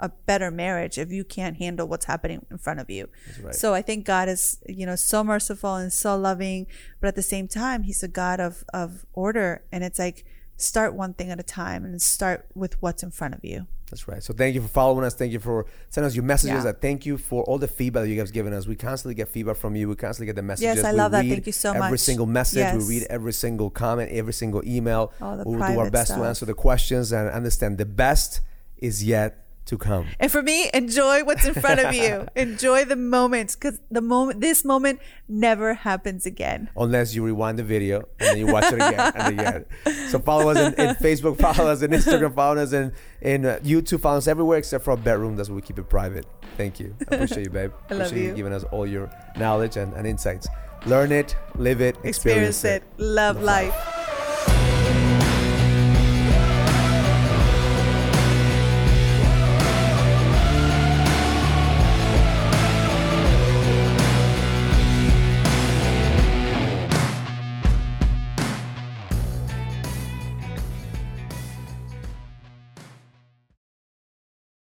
a 0.04 0.10
better 0.10 0.52
marriage 0.52 0.98
if 0.98 1.12
you 1.12 1.24
can't 1.24 1.56
handle 1.58 1.88
what's 1.88 2.06
happening 2.06 2.46
in 2.52 2.58
front 2.58 2.82
of 2.82 2.90
you. 2.90 3.08
Right. 3.42 3.56
So 3.56 3.74
I 3.74 3.82
think 3.82 4.06
God 4.06 4.28
is, 4.28 4.60
you 4.68 4.86
know, 4.86 4.98
so 4.98 5.24
merciful 5.24 5.76
and 5.76 5.94
so 5.94 6.18
loving, 6.18 6.68
but 7.00 7.08
at 7.08 7.16
the 7.16 7.24
same 7.24 7.48
time, 7.48 7.84
He's 7.84 8.04
a 8.04 8.10
God 8.10 8.42
of 8.42 8.66
of 8.74 9.06
order, 9.14 9.64
and 9.72 9.82
it's 9.82 9.98
like 9.98 10.26
start 10.58 10.94
one 10.94 11.14
thing 11.14 11.32
at 11.32 11.40
a 11.40 11.44
time 11.44 11.86
and 11.86 12.02
start 12.02 12.48
with 12.54 12.80
what's 12.82 13.02
in 13.02 13.12
front 13.12 13.34
of 13.34 13.46
you. 13.46 13.66
That's 13.90 14.08
right. 14.08 14.22
So 14.22 14.34
thank 14.34 14.56
you 14.56 14.62
for 14.62 14.68
following 14.68 15.06
us. 15.06 15.14
Thank 15.14 15.32
you 15.32 15.40
for 15.40 15.68
sending 15.90 16.08
us 16.08 16.16
your 16.16 16.26
messages. 16.26 16.66
Yeah. 16.66 16.72
thank 16.74 17.06
you 17.06 17.18
for 17.18 17.44
all 17.44 17.60
the 17.60 17.68
feedback 17.68 18.04
that 18.04 18.10
you 18.10 18.18
guys 18.18 18.32
given 18.32 18.52
us. 18.52 18.68
We 18.68 18.76
constantly 18.76 19.14
get 19.14 19.30
feedback 19.30 19.56
from 19.56 19.76
you. 19.76 19.88
We 19.88 19.96
constantly 19.96 20.26
get 20.26 20.36
the 20.36 20.42
messages. 20.42 20.78
Yes, 20.78 20.86
I 20.86 20.92
we 20.92 20.98
love 20.98 21.12
that. 21.12 21.26
Thank 21.26 21.46
you 21.46 21.54
so 21.54 21.70
every 21.70 21.80
much. 21.80 21.88
Every 21.88 21.98
single 22.00 22.26
message. 22.26 22.58
Yes. 22.58 22.88
We 22.88 23.00
read 23.00 23.08
every 23.10 23.34
single 23.34 23.70
comment, 23.70 24.12
every 24.12 24.34
single 24.34 24.64
email. 24.66 25.14
All 25.22 25.38
the 25.38 25.44
we'll 25.46 25.60
do 25.60 25.80
our 25.80 25.90
best 25.90 26.08
stuff. 26.08 26.20
to 26.20 26.26
answer 26.26 26.46
the 26.46 26.56
questions 26.56 27.14
and 27.14 27.30
understand 27.30 27.78
the 27.78 27.86
best 27.86 28.42
is 28.78 29.04
yet 29.04 29.43
to 29.66 29.78
come. 29.78 30.08
And 30.20 30.32
for 30.32 30.42
me, 30.42 30.70
enjoy 30.74 31.24
what's 31.24 31.46
in 31.46 31.54
front 31.54 31.80
of 31.80 31.94
you. 31.94 32.28
enjoy 32.36 32.86
the 32.86 32.96
moments 32.96 33.56
because 33.56 33.80
the 33.90 34.02
moment, 34.02 34.42
this 34.42 34.66
moment 34.66 35.00
never 35.28 35.74
happens 35.74 36.26
again. 36.26 36.70
Unless 36.76 37.16
you 37.16 37.24
rewind 37.24 37.60
the 37.60 37.64
video 37.64 38.00
and 38.20 38.30
then 38.30 38.38
you 38.38 38.48
watch 38.48 38.66
it 38.66 38.76
again 38.76 39.12
and 39.16 39.40
again. 39.40 39.66
So 40.10 40.20
follow 40.20 40.50
us 40.50 40.58
in, 40.58 40.74
in, 40.76 40.96
Facebook, 40.96 41.40
follow 41.40 41.72
us 41.72 41.82
in 41.82 41.92
Instagram, 41.92 42.36
follow 42.36 42.62
us 42.62 42.72
in, 42.72 42.94
in 43.22 43.46
uh, 43.46 43.60
YouTube, 43.64 44.02
follow 44.02 44.18
us 44.18 44.28
everywhere 44.28 44.60
except 44.60 44.84
for 44.84 44.92
our 44.92 44.98
bedroom. 44.98 45.36
That's 45.36 45.50
where 45.50 45.56
we 45.56 45.62
keep 45.62 45.80
it 45.80 45.90
private. 45.90 46.26
Thank 46.56 46.80
you. 46.80 46.96
I 47.10 47.16
appreciate 47.16 47.46
you, 47.46 47.50
babe. 47.50 47.72
I 47.90 47.96
appreciate 47.96 48.00
love 48.00 48.18
you. 48.18 48.28
you 48.30 48.34
giving 48.36 48.54
us 48.54 48.64
all 48.66 48.86
your 48.86 49.12
knowledge 49.38 49.78
and, 49.78 49.94
and 49.94 50.06
insights. 50.06 50.48
Learn 50.86 51.12
it, 51.12 51.36
live 51.56 51.82
it, 51.82 51.96
experience, 52.04 52.58
experience 52.60 52.64
it. 52.66 52.84
it. 52.84 53.02
Love, 53.02 53.38
Love 53.38 53.44
life. 53.44 53.70
life. 53.70 54.03